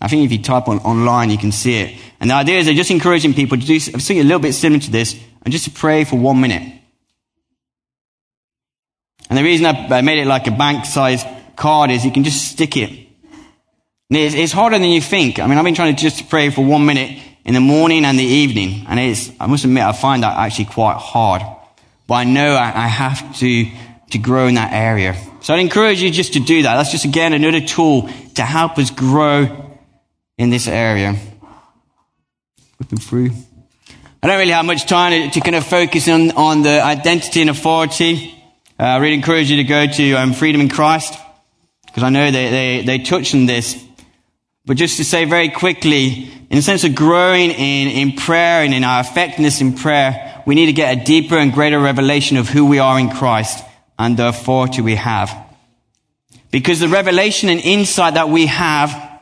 I 0.03 0.09
think 0.09 0.25
if 0.25 0.33
you 0.33 0.43
type 0.43 0.67
on 0.67 0.79
online, 0.79 1.29
you 1.29 1.37
can 1.37 1.53
see 1.53 1.79
it. 1.79 1.97
And 2.19 2.29
the 2.29 2.33
idea 2.33 2.59
is 2.59 2.65
they're 2.65 2.75
just 2.75 2.91
encouraging 2.91 3.33
people 3.33 3.57
to 3.57 3.65
do 3.65 3.79
something 3.79 4.19
a 4.19 4.23
little 4.23 4.39
bit 4.39 4.51
similar 4.51 4.81
to 4.81 4.91
this 4.91 5.17
and 5.43 5.51
just 5.51 5.63
to 5.63 5.71
pray 5.71 6.03
for 6.03 6.17
one 6.17 6.41
minute. 6.41 6.73
And 9.29 9.37
the 9.37 9.43
reason 9.43 9.65
I 9.65 10.01
made 10.01 10.19
it 10.19 10.27
like 10.27 10.45
a 10.47 10.51
bank 10.51 10.85
size 10.85 11.23
card 11.55 11.89
is 11.89 12.03
you 12.03 12.11
can 12.11 12.25
just 12.25 12.49
stick 12.49 12.75
it. 12.75 13.07
It's, 14.09 14.35
it's 14.35 14.51
harder 14.51 14.77
than 14.77 14.89
you 14.89 14.99
think. 14.99 15.39
I 15.39 15.47
mean, 15.47 15.57
I've 15.57 15.63
been 15.63 15.73
trying 15.73 15.95
to 15.95 16.01
just 16.01 16.29
pray 16.29 16.49
for 16.49 16.65
one 16.65 16.85
minute 16.85 17.17
in 17.45 17.53
the 17.53 17.61
morning 17.61 18.03
and 18.03 18.19
the 18.19 18.25
evening. 18.25 18.85
And 18.89 18.99
it's, 18.99 19.31
I 19.39 19.47
must 19.47 19.63
admit, 19.63 19.83
I 19.83 19.93
find 19.93 20.23
that 20.23 20.37
actually 20.37 20.65
quite 20.65 20.97
hard. 20.97 21.41
But 22.07 22.15
I 22.15 22.23
know 22.25 22.55
I, 22.55 22.83
I 22.83 22.87
have 22.87 23.37
to, 23.37 23.71
to 24.11 24.17
grow 24.17 24.47
in 24.47 24.55
that 24.55 24.73
area. 24.73 25.15
So 25.39 25.53
I'd 25.53 25.61
encourage 25.61 26.01
you 26.01 26.11
just 26.11 26.33
to 26.33 26.41
do 26.41 26.63
that. 26.63 26.75
That's 26.75 26.91
just 26.91 27.05
again 27.05 27.31
another 27.31 27.61
tool 27.61 28.09
to 28.35 28.43
help 28.43 28.77
us 28.77 28.91
grow 28.91 29.62
in 30.43 30.49
this 30.49 30.67
area. 30.67 31.15
Looking 32.79 32.99
through. 32.99 33.31
I 34.21 34.27
don't 34.27 34.37
really 34.37 34.51
have 34.51 34.65
much 34.65 34.85
time 34.85 35.11
to, 35.11 35.31
to 35.31 35.39
kind 35.39 35.55
of 35.55 35.65
focus 35.65 36.07
on, 36.07 36.31
on 36.31 36.61
the 36.61 36.83
identity 36.83 37.41
and 37.41 37.49
authority. 37.49 38.35
Uh, 38.79 38.83
I 38.83 38.97
really 38.97 39.15
encourage 39.15 39.49
you 39.49 39.57
to 39.57 39.63
go 39.63 39.87
to 39.87 40.13
um, 40.13 40.33
Freedom 40.33 40.61
in 40.61 40.69
Christ 40.69 41.17
because 41.85 42.03
I 42.03 42.09
know 42.09 42.29
they, 42.29 42.49
they, 42.49 42.83
they 42.85 42.99
touch 42.99 43.33
on 43.33 43.45
this. 43.45 43.81
But 44.65 44.77
just 44.77 44.97
to 44.97 45.05
say 45.05 45.25
very 45.25 45.49
quickly, 45.49 46.31
in 46.49 46.57
the 46.57 46.61
sense 46.61 46.83
of 46.83 46.95
growing 46.95 47.51
in, 47.51 47.87
in 47.87 48.17
prayer 48.17 48.63
and 48.63 48.73
in 48.73 48.83
our 48.83 49.01
effectiveness 49.01 49.61
in 49.61 49.73
prayer, 49.73 50.43
we 50.45 50.55
need 50.55 50.67
to 50.67 50.73
get 50.73 50.97
a 50.97 51.03
deeper 51.03 51.37
and 51.37 51.53
greater 51.53 51.79
revelation 51.79 52.37
of 52.37 52.49
who 52.49 52.65
we 52.65 52.79
are 52.79 52.99
in 52.99 53.09
Christ 53.09 53.63
and 53.97 54.17
the 54.17 54.27
authority 54.27 54.81
we 54.81 54.95
have. 54.95 55.35
Because 56.51 56.79
the 56.79 56.89
revelation 56.89 57.49
and 57.49 57.59
insight 57.59 58.15
that 58.15 58.29
we 58.29 58.47
have 58.47 59.12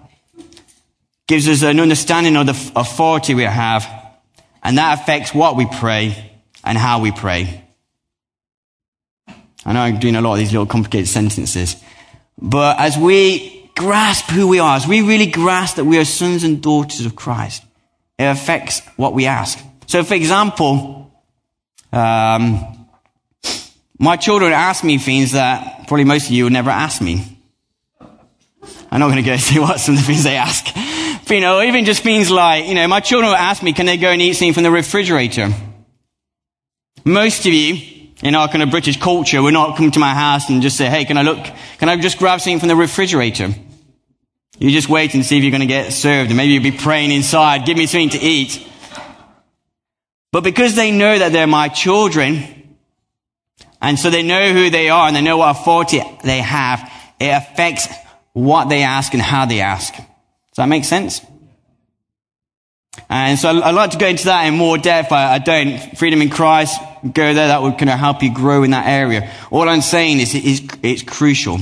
gives 1.32 1.48
us 1.48 1.64
an 1.64 1.80
understanding 1.80 2.36
of 2.36 2.46
the 2.46 2.72
authority 2.76 3.34
we 3.34 3.44
have, 3.44 3.88
and 4.62 4.78
that 4.78 5.00
affects 5.00 5.34
what 5.34 5.56
we 5.56 5.66
pray 5.66 6.30
and 6.62 6.78
how 6.78 7.00
we 7.00 7.10
pray. 7.10 7.64
I 9.66 9.72
know 9.72 9.80
I'm 9.80 9.98
doing 9.98 10.18
a 10.18 10.22
lot 10.22 10.34
of 10.34 10.40
these 10.40 10.52
little 10.52 10.66
complicated 10.66 11.08
sentences, 11.08 11.82
but 12.38 12.78
as 12.82 12.98
we 12.98 13.70
grasp 13.78 14.26
who 14.26 14.46
we 14.50 14.60
are, 14.60 14.76
as 14.76 14.86
we 14.86 15.04
really 15.04 15.28
grasp 15.28 15.78
that 15.78 15.86
we 15.86 15.98
are 16.00 16.04
sons 16.04 16.44
and 16.44 16.62
daughters 16.62 17.06
of 17.06 17.16
Christ, 17.16 17.64
it 18.20 18.26
affects 18.26 18.82
what 18.98 19.14
we 19.14 19.26
ask. 19.26 19.58
So, 19.88 20.04
for 20.04 20.16
example, 20.16 21.14
um, 21.94 22.90
my 23.98 24.18
children 24.18 24.52
ask 24.52 24.84
me 24.84 24.98
things 24.98 25.32
that 25.32 25.88
probably 25.88 26.04
most 26.04 26.26
of 26.26 26.34
you 26.34 26.44
would 26.44 26.52
never 26.52 26.72
ask 26.72 27.02
me. 27.02 27.38
I'm 28.92 29.00
not 29.00 29.08
going 29.08 29.24
to 29.24 29.30
go 29.30 29.38
see 29.38 29.60
what 29.60 29.80
some 29.80 29.96
of 29.96 30.02
the 30.02 30.08
things 30.08 30.26
they 30.26 30.36
ask. 30.36 30.68
You 31.28 31.40
know, 31.40 31.62
even 31.62 31.86
just 31.86 32.04
things 32.04 32.30
like, 32.30 32.68
you 32.68 32.76
know, 32.76 32.88
my 32.88 33.00
children 33.00 33.30
will 33.30 33.38
ask 33.38 33.64
me, 33.64 33.74
can 33.74 33.86
they 33.86 33.98
go 33.98 34.10
and 34.10 34.22
eat 34.22 34.34
something 34.34 34.54
from 34.54 34.64
the 34.64 34.72
refrigerator? 34.72 35.50
Most 37.06 37.46
of 37.46 37.54
you, 37.54 38.10
in 38.22 38.36
our 38.36 38.48
kind 38.48 38.62
of 38.62 38.70
British 38.70 39.00
culture, 39.00 39.42
we're 39.42 39.52
not 39.52 39.78
come 39.78 39.92
to 39.92 40.00
my 40.00 40.14
house 40.14 40.50
and 40.50 40.62
just 40.62 40.78
say, 40.78 40.90
hey, 40.90 41.06
can 41.06 41.18
I 41.18 41.22
look, 41.22 41.40
can 41.78 41.90
I 41.90 41.96
just 41.98 42.18
grab 42.18 42.42
something 42.42 42.60
from 42.60 42.68
the 42.68 42.76
refrigerator? 42.76 43.50
You 44.60 44.70
just 44.72 44.90
wait 44.90 45.14
and 45.16 45.26
see 45.26 45.38
if 45.38 45.44
you're 45.44 45.52
going 45.52 45.62
to 45.62 45.68
get 45.68 45.92
served 45.94 46.30
and 46.30 46.38
maybe 46.38 46.54
you'll 46.54 46.64
be 46.64 46.72
praying 46.72 47.12
inside, 47.12 47.66
give 47.66 47.78
me 47.78 47.88
something 47.88 48.10
to 48.10 48.20
eat. 48.20 48.68
But 50.32 50.44
because 50.44 50.76
they 50.76 50.92
know 50.92 51.18
that 51.18 51.32
they're 51.32 51.48
my 51.48 51.68
children, 51.70 52.78
and 53.82 53.98
so 53.98 54.10
they 54.10 54.22
know 54.22 54.54
who 54.54 54.70
they 54.70 54.90
are 54.90 55.08
and 55.08 55.16
they 55.16 55.22
know 55.22 55.38
what 55.38 55.58
authority 55.58 56.02
they 56.24 56.40
have, 56.40 56.92
it 57.20 57.30
affects 57.30 57.88
what 58.34 58.70
they 58.70 58.84
ask 58.84 59.14
and 59.14 59.22
how 59.22 59.46
they 59.46 59.62
ask. 59.62 59.96
Does 60.52 60.58
that 60.58 60.68
make 60.68 60.84
sense? 60.84 61.22
And 63.10 63.40
so 63.40 63.50
I'd 63.50 63.74
like 63.74 63.92
to 63.92 63.98
go 63.98 64.08
into 64.08 64.26
that 64.26 64.46
in 64.48 64.56
more 64.56 64.78
depth. 64.78 65.12
I, 65.12 65.38
don't. 65.40 65.98
Freedom 65.98 66.22
in 66.22 66.30
Christ, 66.30 66.80
go 67.04 67.34
there. 67.34 67.48
That 67.48 67.62
would 67.62 67.78
kind 67.78 67.90
of 67.90 67.98
help 67.98 68.22
you 68.22 68.34
grow 68.34 68.64
in 68.64 68.72
that 68.72 68.88
area. 68.88 69.32
All 69.50 69.68
I'm 69.68 69.82
saying 69.82 70.20
is 70.20 70.36
it's, 70.36 70.62
it's 70.84 71.04
crucial. 71.04 71.60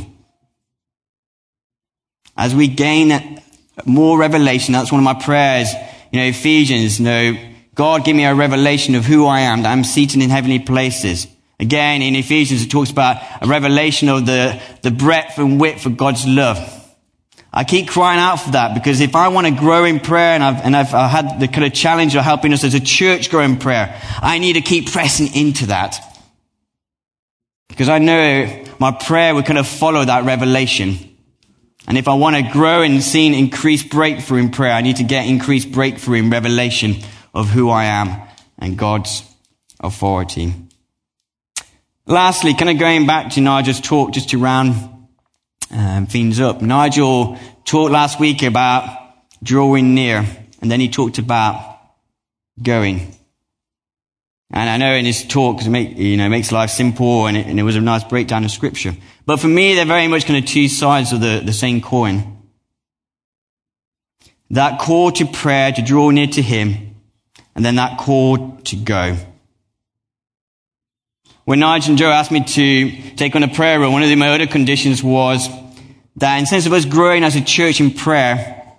As 2.36 2.56
we 2.56 2.67
gain 2.67 3.41
more 3.86 4.17
revelation, 4.17 4.73
that's 4.73 4.91
one 4.91 4.99
of 4.99 5.06
my 5.06 5.21
prayers. 5.21 5.71
You 6.12 6.19
know, 6.19 6.25
Ephesians, 6.25 6.99
you 6.99 7.06
know, 7.06 7.52
God 7.75 8.06
give 8.06 8.15
me 8.15 8.25
a 8.25 8.34
revelation 8.34 8.95
of 8.95 9.06
who 9.06 9.25
I 9.25 9.41
am, 9.41 9.63
that 9.63 9.71
I'm 9.71 9.84
seated 9.84 10.21
in 10.21 10.30
heavenly 10.30 10.60
places. 10.60 11.28
Again, 11.60 12.02
in 12.02 12.15
Ephesians, 12.15 12.63
it 12.63 12.69
talks 12.69 12.89
about 12.89 13.21
a 13.41 13.47
revelation 13.47 14.10
of 14.10 14.25
the, 14.25 14.60
the 14.82 14.91
breadth 14.91 15.38
and 15.38 15.60
width 15.60 15.86
of 15.86 15.97
God's 15.97 16.25
love. 16.25 16.79
I 17.52 17.64
keep 17.64 17.90
crying 17.90 18.20
out 18.20 18.38
for 18.38 18.52
that 18.52 18.76
because 18.76 19.02
if 19.02 19.16
I 19.16 19.30
want 19.30 19.48
to 19.48 19.54
grow 19.54 19.86
in 19.86 20.00
prayer 20.00 20.36
and 20.36 20.44
I've, 20.44 20.64
and 20.64 20.76
I've, 20.76 20.94
I've 20.94 21.10
had 21.10 21.40
the 21.40 21.48
kind 21.48 21.66
of 21.66 21.74
challenge 21.74 22.16
of 22.16 22.24
helping 22.24 22.54
us 22.54 22.64
as 22.64 22.76
a 22.76 22.80
church 22.80 23.32
grow 23.32 23.42
in 23.42 23.58
prayer, 23.58 24.00
I 24.22 24.38
need 24.38 24.54
to 24.54 24.62
keep 24.62 24.92
pressing 24.92 25.34
into 25.34 25.68
that. 25.68 26.00
Because 27.68 27.90
I 27.90 27.98
know 27.98 28.66
my 28.80 28.92
prayer 28.92 29.34
will 29.34 29.44
kind 29.44 29.58
of 29.58 29.68
follow 29.68 30.06
that 30.06 30.26
revelation. 30.26 30.98
And 31.88 31.98
if 31.98 32.08
I 32.08 32.14
want 32.14 32.36
to 32.36 32.44
grow 32.52 32.84
and 32.84 33.02
see 33.02 33.36
increased 33.36 33.90
breakthrough 33.90 34.40
in 34.40 34.52
prayer, 34.52 34.74
I 34.74 34.82
need 34.82 34.98
to 34.98 35.04
get 35.04 35.26
increased 35.26 35.72
breakthrough 35.72 36.20
in 36.20 36.30
revelation 36.30 36.98
of 37.34 37.50
who 37.50 37.70
I 37.70 37.86
am 37.86 38.22
and 38.60 38.78
God's 38.78 39.24
authority. 39.80 40.54
Lastly, 42.06 42.54
kind 42.54 42.70
of 42.70 42.78
going 42.78 43.08
back 43.08 43.32
to 43.34 43.42
Nigel's 43.42 43.82
talk 43.82 44.12
just 44.14 44.30
to 44.32 44.38
round 44.38 44.99
um, 45.72 46.06
things 46.06 46.40
up. 46.40 46.62
Nigel 46.62 47.38
talked 47.66 47.92
last 47.92 48.20
week 48.20 48.44
about 48.44 49.14
drawing 49.44 49.94
near, 49.94 50.26
and 50.62 50.72
then 50.72 50.80
he 50.80 50.90
talked 50.90 51.18
about 51.18 51.80
going. 52.62 53.16
And 54.52 54.70
I 54.70 54.78
know 54.78 54.94
in 54.96 55.06
his 55.06 55.24
talk, 55.26 55.66
make, 55.68 55.96
you 55.98 56.18
know, 56.18 56.28
makes 56.28 56.52
life 56.52 56.72
simple, 56.72 57.28
and 57.28 57.38
it, 57.38 57.46
and 57.46 57.60
it 57.60 57.64
was 57.64 57.76
a 57.76 57.82
nice 57.82 58.04
breakdown 58.04 58.44
of 58.44 58.52
scripture. 58.52 58.96
But 59.26 59.40
for 59.40 59.48
me, 59.48 59.76
they're 59.76 59.86
very 59.86 60.08
much 60.08 60.26
kind 60.26 60.44
of 60.44 60.50
two 60.50 60.68
sides 60.68 61.14
of 61.14 61.22
the, 61.22 61.42
the 61.46 61.54
same 61.54 61.82
coin. 61.82 62.38
That 64.50 64.80
call 64.80 65.12
to 65.12 65.26
prayer, 65.28 65.72
to 65.72 65.82
draw 65.84 66.10
near 66.10 66.28
to 66.28 66.42
Him, 66.42 66.96
and 67.54 67.64
then 67.64 67.76
that 67.76 68.00
call 68.00 68.58
to 68.58 68.76
go. 68.76 69.18
When 71.50 71.62
Nigel 71.62 71.94
and 71.94 71.98
Joe 71.98 72.12
asked 72.12 72.30
me 72.30 72.44
to 72.44 73.16
take 73.16 73.36
on 73.36 73.42
a 73.42 73.48
prayer 73.48 73.80
role, 73.80 73.92
one 73.92 74.04
of 74.04 74.10
the, 74.10 74.16
my 74.16 74.30
other 74.30 74.46
conditions 74.46 75.04
was 75.04 75.50
that 76.18 76.38
in 76.38 76.46
sense 76.46 76.68
of 76.68 76.74
us 76.74 76.86
growing 76.86 77.24
as 77.24 77.36
a 77.36 77.42
church 77.42 77.82
in 77.82 77.90
prayer, 77.90 78.72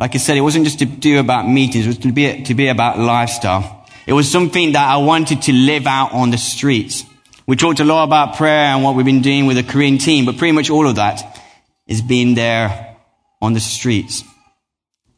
like 0.00 0.14
I 0.14 0.18
said, 0.18 0.38
it 0.38 0.40
wasn't 0.40 0.64
just 0.64 0.78
to 0.78 0.86
do 0.86 1.20
about 1.20 1.46
meetings, 1.46 1.84
it 1.84 1.88
was 1.88 1.98
to 1.98 2.10
be, 2.10 2.42
to 2.44 2.54
be 2.54 2.68
about 2.68 2.98
lifestyle. 2.98 3.86
It 4.06 4.14
was 4.14 4.32
something 4.32 4.72
that 4.72 4.88
I 4.88 4.96
wanted 4.96 5.42
to 5.42 5.52
live 5.52 5.86
out 5.86 6.14
on 6.14 6.30
the 6.30 6.38
streets. 6.38 7.04
We 7.46 7.56
talked 7.56 7.80
a 7.80 7.84
lot 7.84 8.04
about 8.04 8.36
prayer 8.36 8.72
and 8.72 8.82
what 8.82 8.96
we've 8.96 9.04
been 9.04 9.20
doing 9.20 9.44
with 9.44 9.58
the 9.58 9.62
Korean 9.62 9.98
team, 9.98 10.24
but 10.24 10.38
pretty 10.38 10.52
much 10.52 10.70
all 10.70 10.88
of 10.88 10.96
that 10.96 11.38
is 11.86 12.00
being 12.00 12.34
there 12.34 12.96
on 13.42 13.52
the 13.52 13.60
streets. 13.60 14.24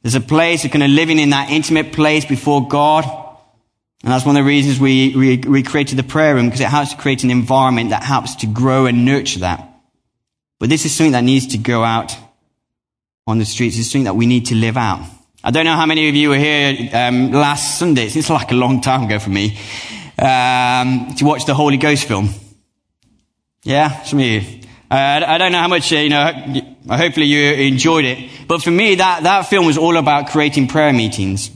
There's 0.02 0.16
a 0.16 0.20
place, 0.20 0.64
of 0.64 0.72
kind 0.72 0.82
of 0.82 0.90
living 0.90 1.20
in 1.20 1.30
that 1.30 1.50
intimate 1.50 1.92
place 1.92 2.24
before 2.24 2.66
God, 2.66 3.23
and 4.04 4.12
that's 4.12 4.26
one 4.26 4.36
of 4.36 4.44
the 4.44 4.46
reasons 4.46 4.78
we, 4.78 5.16
we, 5.16 5.38
we 5.38 5.62
created 5.62 5.96
the 5.96 6.02
prayer 6.02 6.34
room 6.34 6.44
because 6.44 6.60
it 6.60 6.68
helps 6.68 6.90
to 6.90 6.96
create 6.98 7.24
an 7.24 7.30
environment 7.30 7.88
that 7.88 8.02
helps 8.02 8.34
to 8.36 8.46
grow 8.46 8.84
and 8.84 9.06
nurture 9.06 9.38
that. 9.38 9.66
But 10.60 10.68
this 10.68 10.84
is 10.84 10.94
something 10.94 11.12
that 11.12 11.24
needs 11.24 11.46
to 11.48 11.58
go 11.58 11.82
out 11.82 12.14
on 13.26 13.38
the 13.38 13.46
streets. 13.46 13.78
It's 13.78 13.90
something 13.90 14.04
that 14.04 14.14
we 14.14 14.26
need 14.26 14.44
to 14.46 14.56
live 14.56 14.76
out. 14.76 15.06
I 15.42 15.50
don't 15.50 15.64
know 15.64 15.74
how 15.74 15.86
many 15.86 16.10
of 16.10 16.14
you 16.14 16.28
were 16.28 16.36
here 16.36 16.90
um, 16.92 17.32
last 17.32 17.78
Sunday. 17.78 18.04
It's 18.04 18.28
like 18.28 18.52
a 18.52 18.54
long 18.54 18.82
time 18.82 19.04
ago 19.04 19.18
for 19.18 19.30
me 19.30 19.58
um, 20.18 21.14
to 21.16 21.24
watch 21.24 21.46
the 21.46 21.54
Holy 21.54 21.78
Ghost 21.78 22.04
film. 22.04 22.28
Yeah, 23.62 24.02
some 24.02 24.18
of 24.18 24.26
you. 24.26 24.42
Uh, 24.90 25.24
I 25.26 25.38
don't 25.38 25.50
know 25.50 25.60
how 25.60 25.68
much, 25.68 25.90
uh, 25.94 25.96
you 25.96 26.10
know, 26.10 26.76
hopefully 26.90 27.24
you 27.24 27.54
enjoyed 27.54 28.04
it. 28.04 28.30
But 28.46 28.62
for 28.62 28.70
me, 28.70 28.96
that, 28.96 29.22
that 29.22 29.46
film 29.46 29.64
was 29.64 29.78
all 29.78 29.96
about 29.96 30.28
creating 30.28 30.68
prayer 30.68 30.92
meetings. 30.92 31.50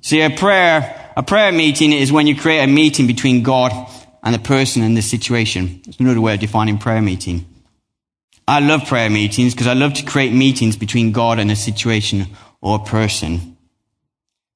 See, 0.00 0.22
a 0.22 0.30
prayer 0.30 0.99
a 1.20 1.22
prayer 1.22 1.52
meeting 1.52 1.92
is 1.92 2.10
when 2.10 2.26
you 2.26 2.34
create 2.34 2.64
a 2.64 2.66
meeting 2.66 3.06
between 3.06 3.42
God 3.42 3.72
and 4.22 4.34
the 4.34 4.38
person 4.38 4.80
and 4.80 4.96
the 4.96 5.02
situation. 5.02 5.82
It's 5.86 6.00
another 6.00 6.18
way 6.18 6.32
of 6.32 6.40
defining 6.40 6.78
prayer 6.78 7.02
meeting. 7.02 7.44
I 8.48 8.60
love 8.60 8.86
prayer 8.86 9.10
meetings 9.10 9.52
because 9.52 9.66
I 9.66 9.74
love 9.74 9.92
to 9.94 10.02
create 10.02 10.32
meetings 10.32 10.78
between 10.78 11.12
God 11.12 11.38
and 11.38 11.50
a 11.50 11.56
situation 11.56 12.26
or 12.62 12.76
a 12.76 12.84
person. 12.84 13.58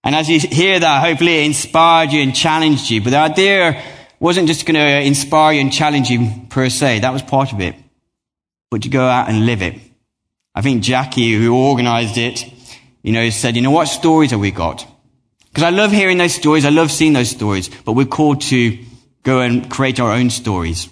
And 0.05 0.15
as 0.15 0.31
you 0.31 0.41
hear 0.41 0.81
that, 0.81 1.07
hopefully 1.07 1.43
it 1.43 1.45
inspired 1.45 2.13
you 2.13 2.23
and 2.23 2.35
challenged 2.35 2.89
you. 2.89 3.03
But 3.03 3.11
the 3.11 3.19
idea 3.19 3.83
wasn't 4.19 4.49
just 4.49 4.65
going 4.65 4.77
to 4.77 5.07
inspire 5.07 5.53
you 5.53 5.61
and 5.61 5.71
challenge 5.71 6.09
you 6.09 6.47
per 6.49 6.71
se. 6.71 7.01
That 7.01 7.13
was 7.13 7.21
part 7.21 7.53
of 7.53 7.61
it. 7.61 7.75
But 8.71 8.85
to 8.85 8.89
go 8.89 9.05
out 9.05 9.29
and 9.29 9.45
live 9.45 9.61
it. 9.61 9.79
I 10.55 10.63
think 10.63 10.83
Jackie, 10.83 11.35
who 11.35 11.55
organized 11.55 12.17
it, 12.17 12.43
you 13.03 13.13
know, 13.13 13.29
said, 13.29 13.55
you 13.55 13.61
know, 13.61 13.71
what 13.71 13.89
stories 13.89 14.31
have 14.31 14.41
we 14.41 14.51
got? 14.51 14.87
Because 15.55 15.63
I 15.63 15.71
love 15.71 15.93
hearing 15.93 16.19
those 16.19 16.35
stories. 16.35 16.65
I 16.65 16.71
love 16.71 16.91
seeing 16.91 17.13
those 17.13 17.31
stories. 17.31 17.71
But 17.85 17.93
we're 17.93 18.07
called 18.07 18.41
to 18.43 18.77
go 19.23 19.41
and 19.41 19.71
create 19.71 20.01
our 20.01 20.11
own 20.11 20.31
stories 20.31 20.89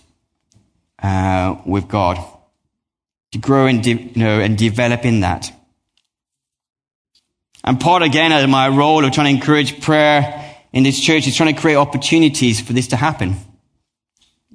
uh, 1.02 1.56
with 1.66 1.88
God, 1.88 2.16
to 3.32 3.38
grow 3.38 3.66
and 3.66 3.82
de- 3.82 4.12
you 4.14 4.22
know 4.22 4.38
and 4.38 4.56
develop 4.56 5.04
in 5.04 5.20
that. 5.20 5.52
And 7.64 7.80
part 7.80 8.02
again 8.02 8.30
of 8.30 8.48
my 8.48 8.68
role 8.68 9.04
of 9.04 9.10
trying 9.10 9.34
to 9.34 9.40
encourage 9.40 9.80
prayer 9.80 10.56
in 10.72 10.84
this 10.84 11.00
church 11.00 11.26
is 11.26 11.36
trying 11.36 11.52
to 11.52 11.60
create 11.60 11.74
opportunities 11.74 12.60
for 12.60 12.72
this 12.72 12.86
to 12.88 12.96
happen. 12.96 13.34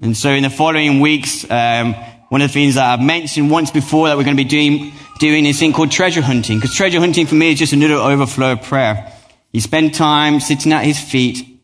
And 0.02 0.16
so 0.16 0.30
in 0.30 0.44
the 0.44 0.50
following 0.50 1.02
weeks, 1.02 1.44
um, 1.52 1.96
one 2.30 2.42
of 2.42 2.48
the 2.48 2.54
things 2.54 2.76
that 2.76 2.86
I've 2.86 3.06
mentioned 3.06 3.52
once 3.52 3.72
before 3.72 4.08
that 4.08 4.16
we're 4.16 4.24
going 4.24 4.38
to 4.38 4.44
be 4.44 4.50
doing, 4.50 4.94
doing 5.20 5.46
is 5.46 5.60
thing 5.60 5.74
called 5.74 5.92
treasure 5.92 6.22
hunting. 6.22 6.60
Because 6.60 6.74
treasure 6.74 7.00
hunting 7.00 7.26
for 7.26 7.36
me 7.36 7.52
is 7.52 7.60
just 7.60 7.74
another 7.74 7.96
overflow 7.96 8.54
of 8.54 8.62
prayer. 8.62 9.14
You 9.58 9.62
spend 9.62 9.96
time 9.96 10.40
sitting 10.40 10.72
at 10.72 10.86
his 10.86 11.00
feet, 11.00 11.60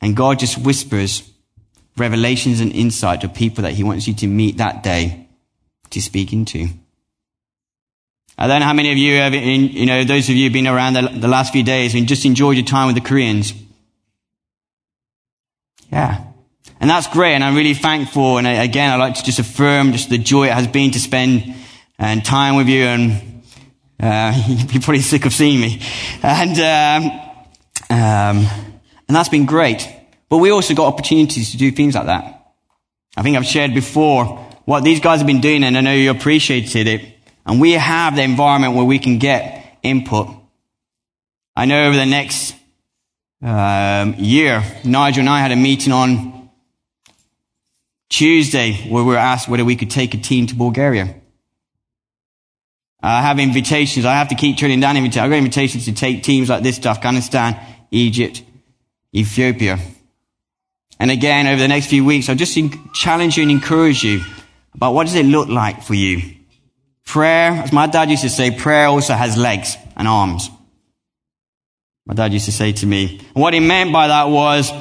and 0.00 0.16
God 0.16 0.40
just 0.40 0.58
whispers 0.58 1.22
revelations 1.96 2.58
and 2.58 2.72
insight 2.72 3.20
to 3.20 3.28
people 3.28 3.62
that 3.62 3.74
he 3.74 3.84
wants 3.84 4.08
you 4.08 4.14
to 4.14 4.26
meet 4.26 4.56
that 4.56 4.82
day 4.82 5.28
to 5.90 6.02
speak 6.02 6.32
into. 6.32 6.66
I 8.36 8.48
don't 8.48 8.58
know 8.58 8.66
how 8.66 8.72
many 8.72 8.90
of 8.90 8.98
you 8.98 9.18
have, 9.18 9.32
you 9.32 9.86
know, 9.86 10.02
those 10.02 10.28
of 10.28 10.34
you 10.34 10.46
who've 10.46 10.52
been 10.52 10.66
around 10.66 10.94
the, 10.94 11.02
the 11.02 11.28
last 11.28 11.52
few 11.52 11.62
days 11.62 11.94
and 11.94 12.08
just 12.08 12.24
enjoyed 12.24 12.56
your 12.56 12.66
time 12.66 12.88
with 12.88 12.96
the 12.96 13.08
Koreans. 13.08 13.54
Yeah. 15.92 16.20
And 16.80 16.90
that's 16.90 17.06
great. 17.06 17.34
And 17.34 17.44
I'm 17.44 17.54
really 17.54 17.74
thankful. 17.74 18.38
And 18.38 18.46
again, 18.48 18.90
I'd 18.90 18.96
like 18.96 19.14
to 19.14 19.22
just 19.22 19.38
affirm 19.38 19.92
just 19.92 20.10
the 20.10 20.18
joy 20.18 20.48
it 20.48 20.52
has 20.52 20.66
been 20.66 20.90
to 20.90 20.98
spend 20.98 21.48
uh, 21.96 22.06
and 22.06 22.24
time 22.24 22.56
with 22.56 22.68
you 22.68 22.82
and, 22.86 23.33
uh, 24.00 24.34
you're 24.48 24.82
pretty 24.82 25.02
sick 25.02 25.24
of 25.24 25.32
seeing 25.32 25.60
me. 25.60 25.80
And, 26.22 26.58
um, 26.58 27.10
um, 27.90 28.46
and 29.08 29.16
that's 29.16 29.28
been 29.28 29.46
great. 29.46 29.88
But 30.28 30.38
we 30.38 30.50
also 30.50 30.74
got 30.74 30.86
opportunities 30.86 31.52
to 31.52 31.56
do 31.56 31.70
things 31.70 31.94
like 31.94 32.06
that. 32.06 32.52
I 33.16 33.22
think 33.22 33.36
I've 33.36 33.46
shared 33.46 33.74
before 33.74 34.26
what 34.64 34.82
these 34.82 35.00
guys 35.00 35.20
have 35.20 35.26
been 35.26 35.40
doing 35.40 35.62
and 35.62 35.76
I 35.76 35.80
know 35.80 35.92
you 35.92 36.10
appreciated 36.10 36.86
it. 36.86 37.14
And 37.46 37.60
we 37.60 37.72
have 37.72 38.16
the 38.16 38.22
environment 38.22 38.74
where 38.74 38.84
we 38.84 38.98
can 38.98 39.18
get 39.18 39.78
input. 39.82 40.28
I 41.54 41.66
know 41.66 41.84
over 41.84 41.96
the 41.96 42.06
next 42.06 42.54
um, 43.42 44.14
year, 44.18 44.64
Nigel 44.84 45.20
and 45.20 45.28
I 45.28 45.40
had 45.40 45.52
a 45.52 45.56
meeting 45.56 45.92
on 45.92 46.50
Tuesday 48.08 48.88
where 48.88 49.04
we 49.04 49.12
were 49.12 49.18
asked 49.18 49.48
whether 49.48 49.64
we 49.64 49.76
could 49.76 49.90
take 49.90 50.14
a 50.14 50.18
team 50.18 50.46
to 50.46 50.54
Bulgaria. 50.54 51.14
I 53.06 53.20
have 53.20 53.38
invitations. 53.38 54.06
I 54.06 54.14
have 54.14 54.28
to 54.28 54.34
keep 54.34 54.56
turning 54.56 54.80
down 54.80 54.96
invitations. 54.96 55.24
I've 55.24 55.30
got 55.30 55.36
invitations 55.36 55.84
to 55.84 55.92
take 55.92 56.22
teams 56.22 56.48
like 56.48 56.62
this 56.62 56.78
to 56.80 56.88
Afghanistan, 56.88 57.54
Egypt, 57.90 58.42
Ethiopia. 59.14 59.78
And 60.98 61.10
again, 61.10 61.46
over 61.46 61.60
the 61.60 61.68
next 61.68 61.88
few 61.88 62.02
weeks, 62.02 62.30
I'll 62.30 62.34
just 62.34 62.58
challenge 62.94 63.36
you 63.36 63.42
and 63.42 63.50
encourage 63.50 64.02
you 64.02 64.22
about 64.74 64.94
what 64.94 65.04
does 65.04 65.16
it 65.16 65.26
look 65.26 65.48
like 65.48 65.82
for 65.82 65.92
you? 65.92 66.34
Prayer, 67.04 67.50
as 67.50 67.72
my 67.74 67.86
dad 67.86 68.08
used 68.08 68.22
to 68.22 68.30
say, 68.30 68.50
prayer 68.50 68.86
also 68.86 69.12
has 69.12 69.36
legs 69.36 69.76
and 69.96 70.08
arms. 70.08 70.48
My 72.06 72.14
dad 72.14 72.32
used 72.32 72.46
to 72.46 72.52
say 72.52 72.72
to 72.72 72.86
me. 72.86 73.18
And 73.34 73.42
what 73.42 73.52
he 73.52 73.60
meant 73.60 73.92
by 73.92 74.08
that 74.08 74.30
was, 74.30 74.72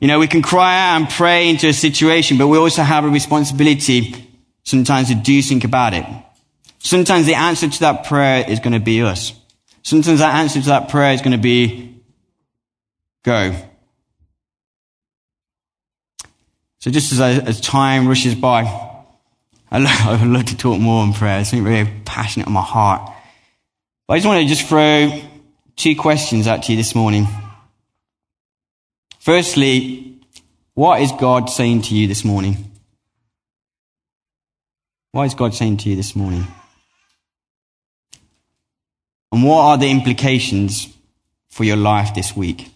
you 0.00 0.08
know, 0.08 0.18
we 0.18 0.26
can 0.26 0.42
cry 0.42 0.80
out 0.80 0.96
and 1.00 1.08
pray 1.08 1.48
into 1.48 1.68
a 1.68 1.72
situation, 1.72 2.38
but 2.38 2.48
we 2.48 2.58
also 2.58 2.82
have 2.82 3.04
a 3.04 3.08
responsibility 3.08 4.14
sometimes 4.64 5.08
to 5.10 5.14
do 5.14 5.40
think 5.42 5.62
about 5.62 5.94
it. 5.94 6.04
Sometimes 6.78 7.26
the 7.26 7.34
answer 7.34 7.68
to 7.68 7.80
that 7.80 8.04
prayer 8.06 8.44
is 8.48 8.60
going 8.60 8.72
to 8.72 8.80
be 8.80 9.02
us. 9.02 9.32
Sometimes 9.82 10.20
that 10.20 10.34
answer 10.34 10.60
to 10.60 10.66
that 10.68 10.88
prayer 10.88 11.12
is 11.12 11.20
going 11.20 11.32
to 11.32 11.38
be 11.38 12.00
go. 13.24 13.54
So 16.80 16.90
just 16.90 17.12
as, 17.12 17.20
as 17.20 17.60
time 17.60 18.06
rushes 18.06 18.34
by, 18.34 18.62
I 19.70 19.78
love, 19.78 20.00
I 20.22 20.24
love 20.24 20.46
to 20.46 20.56
talk 20.56 20.80
more 20.80 21.02
on 21.02 21.12
prayer. 21.12 21.40
It's 21.40 21.50
something 21.50 21.64
very 21.64 21.90
passionate 22.04 22.46
on 22.46 22.52
my 22.52 22.62
heart. 22.62 23.12
But 24.06 24.14
I 24.14 24.16
just 24.18 24.26
want 24.26 24.42
to 24.42 24.48
just 24.48 24.66
throw 24.66 25.20
two 25.76 25.96
questions 25.96 26.46
out 26.46 26.62
to 26.64 26.72
you 26.72 26.78
this 26.78 26.94
morning. 26.94 27.26
Firstly, 29.20 30.20
what 30.74 31.02
is 31.02 31.12
God 31.12 31.50
saying 31.50 31.82
to 31.82 31.94
you 31.94 32.06
this 32.06 32.24
morning? 32.24 32.72
What 35.12 35.24
is 35.24 35.34
God 35.34 35.54
saying 35.54 35.78
to 35.78 35.90
you 35.90 35.96
this 35.96 36.14
morning? 36.14 36.46
And 39.32 39.44
what 39.44 39.60
are 39.60 39.78
the 39.78 39.90
implications 39.90 40.88
for 41.50 41.64
your 41.64 41.76
life 41.76 42.14
this 42.14 42.36
week? 42.36 42.70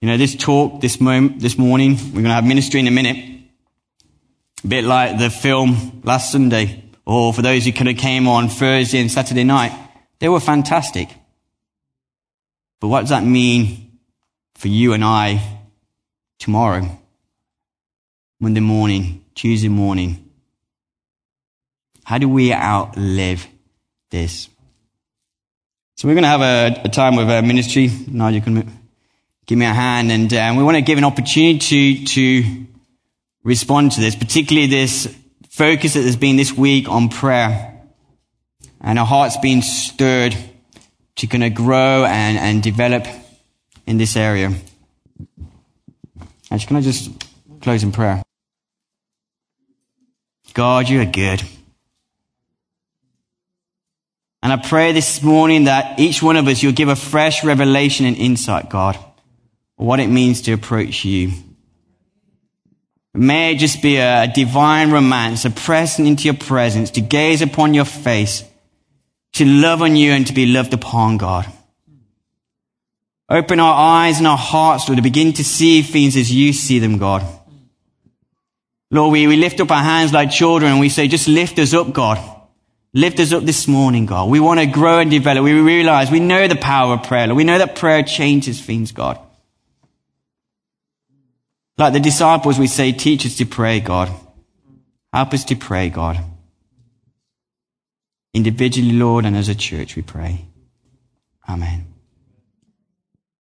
You 0.00 0.08
know, 0.08 0.16
this 0.16 0.36
talk 0.36 0.80
this, 0.80 1.00
moment, 1.00 1.40
this 1.40 1.56
morning, 1.56 1.96
we're 1.96 2.12
going 2.12 2.24
to 2.24 2.30
have 2.30 2.44
ministry 2.44 2.80
in 2.80 2.86
a 2.86 2.90
minute. 2.90 3.40
A 4.62 4.66
bit 4.66 4.84
like 4.84 5.18
the 5.18 5.30
film 5.30 6.02
last 6.04 6.30
Sunday, 6.30 6.84
or 7.06 7.32
for 7.32 7.42
those 7.42 7.64
who 7.64 7.72
kind 7.72 7.88
of 7.88 7.96
came 7.96 8.28
on 8.28 8.48
Thursday 8.48 9.00
and 9.00 9.10
Saturday 9.10 9.44
night. 9.44 9.72
They 10.18 10.28
were 10.28 10.40
fantastic. 10.40 11.08
But 12.80 12.88
what 12.88 13.00
does 13.00 13.10
that 13.10 13.24
mean 13.24 13.98
for 14.56 14.68
you 14.68 14.92
and 14.92 15.04
I 15.04 15.42
tomorrow? 16.38 16.98
Monday 18.40 18.60
morning, 18.60 19.24
Tuesday 19.34 19.68
morning? 19.68 20.30
How 22.04 22.18
do 22.18 22.28
we 22.28 22.52
outlive 22.52 23.48
this? 24.14 24.48
So 25.96 26.06
we're 26.06 26.14
going 26.14 26.24
to 26.24 26.28
have 26.28 26.40
a, 26.40 26.82
a 26.84 26.88
time 26.88 27.16
with 27.16 27.28
a 27.28 27.42
ministry. 27.42 27.90
Now 28.06 28.28
you 28.28 28.40
can 28.40 28.54
give 29.46 29.58
me 29.58 29.66
a 29.66 29.72
hand. 29.72 30.12
And 30.12 30.32
uh, 30.32 30.54
we 30.56 30.62
want 30.62 30.76
to 30.76 30.82
give 30.82 30.98
an 30.98 31.04
opportunity 31.04 32.04
to, 32.04 32.04
to 32.04 32.66
respond 33.42 33.92
to 33.92 34.00
this, 34.00 34.14
particularly 34.14 34.68
this 34.68 35.14
focus 35.50 35.94
that 35.94 36.04
has 36.04 36.16
been 36.16 36.36
this 36.36 36.52
week 36.52 36.88
on 36.88 37.08
prayer. 37.08 37.72
And 38.80 38.98
our 38.98 39.06
hearts 39.06 39.36
being 39.38 39.62
stirred 39.62 40.36
to 41.16 41.26
kind 41.26 41.44
of 41.44 41.54
grow 41.54 42.04
and, 42.04 42.38
and 42.38 42.62
develop 42.62 43.06
in 43.86 43.98
this 43.98 44.16
area. 44.16 44.52
Actually, 46.50 46.66
can 46.66 46.76
I 46.76 46.80
just 46.82 47.10
close 47.60 47.82
in 47.82 47.92
prayer? 47.92 48.22
God, 50.52 50.88
you 50.88 51.00
are 51.00 51.06
good. 51.06 51.42
And 54.44 54.52
I 54.52 54.56
pray 54.56 54.92
this 54.92 55.20
morning 55.22 55.64
that 55.64 55.98
each 55.98 56.22
one 56.22 56.36
of 56.36 56.46
us, 56.46 56.62
you'll 56.62 56.72
give 56.72 56.88
a 56.88 56.94
fresh 56.94 57.42
revelation 57.42 58.06
and 58.06 58.16
insight, 58.16 58.70
God 58.70 58.96
what 59.76 60.00
it 60.00 60.08
means 60.08 60.42
to 60.42 60.52
approach 60.52 61.04
you. 61.04 61.32
May 63.12 63.52
it 63.52 63.58
just 63.58 63.80
be 63.80 63.96
a 63.96 64.30
divine 64.32 64.90
romance, 64.90 65.44
a 65.44 65.50
pressing 65.50 66.06
into 66.06 66.24
your 66.24 66.34
presence, 66.34 66.90
to 66.92 67.00
gaze 67.00 67.42
upon 67.42 67.74
your 67.74 67.84
face, 67.84 68.44
to 69.34 69.44
love 69.44 69.82
on 69.82 69.94
you 69.94 70.12
and 70.12 70.26
to 70.26 70.32
be 70.32 70.46
loved 70.46 70.74
upon, 70.74 71.16
God. 71.16 71.46
Open 73.28 73.60
our 73.60 73.74
eyes 73.74 74.18
and 74.18 74.26
our 74.26 74.36
hearts, 74.36 74.88
Lord, 74.88 74.98
to 74.98 75.02
begin 75.02 75.32
to 75.34 75.44
see 75.44 75.82
things 75.82 76.16
as 76.16 76.32
you 76.32 76.52
see 76.52 76.78
them, 76.78 76.98
God. 76.98 77.24
Lord, 78.90 79.12
we, 79.12 79.26
we 79.26 79.36
lift 79.36 79.60
up 79.60 79.70
our 79.70 79.82
hands 79.82 80.12
like 80.12 80.30
children 80.30 80.72
and 80.72 80.80
we 80.80 80.88
say, 80.88 81.08
just 81.08 81.26
lift 81.26 81.58
us 81.58 81.72
up, 81.72 81.92
God. 81.92 82.18
Lift 82.96 83.18
us 83.18 83.32
up 83.32 83.42
this 83.42 83.66
morning, 83.66 84.06
God. 84.06 84.30
We 84.30 84.38
want 84.38 84.60
to 84.60 84.66
grow 84.66 85.00
and 85.00 85.10
develop. 85.10 85.42
We 85.42 85.52
realize 85.52 86.12
we 86.12 86.20
know 86.20 86.46
the 86.46 86.54
power 86.54 86.94
of 86.94 87.02
prayer. 87.02 87.26
Lord. 87.26 87.36
We 87.36 87.44
know 87.44 87.58
that 87.58 87.74
prayer 87.74 88.04
changes 88.04 88.60
things, 88.60 88.92
God. 88.92 89.18
Like 91.76 91.92
the 91.92 91.98
disciples, 91.98 92.56
we 92.56 92.68
say, 92.68 92.92
teach 92.92 93.26
us 93.26 93.36
to 93.38 93.46
pray, 93.46 93.80
God. 93.80 94.10
Help 95.12 95.34
us 95.34 95.44
to 95.46 95.56
pray, 95.56 95.90
God. 95.90 96.20
Individually, 98.32 98.92
Lord, 98.92 99.24
and 99.24 99.36
as 99.36 99.48
a 99.48 99.56
church, 99.56 99.96
we 99.96 100.02
pray. 100.02 100.44
Amen. 101.48 101.93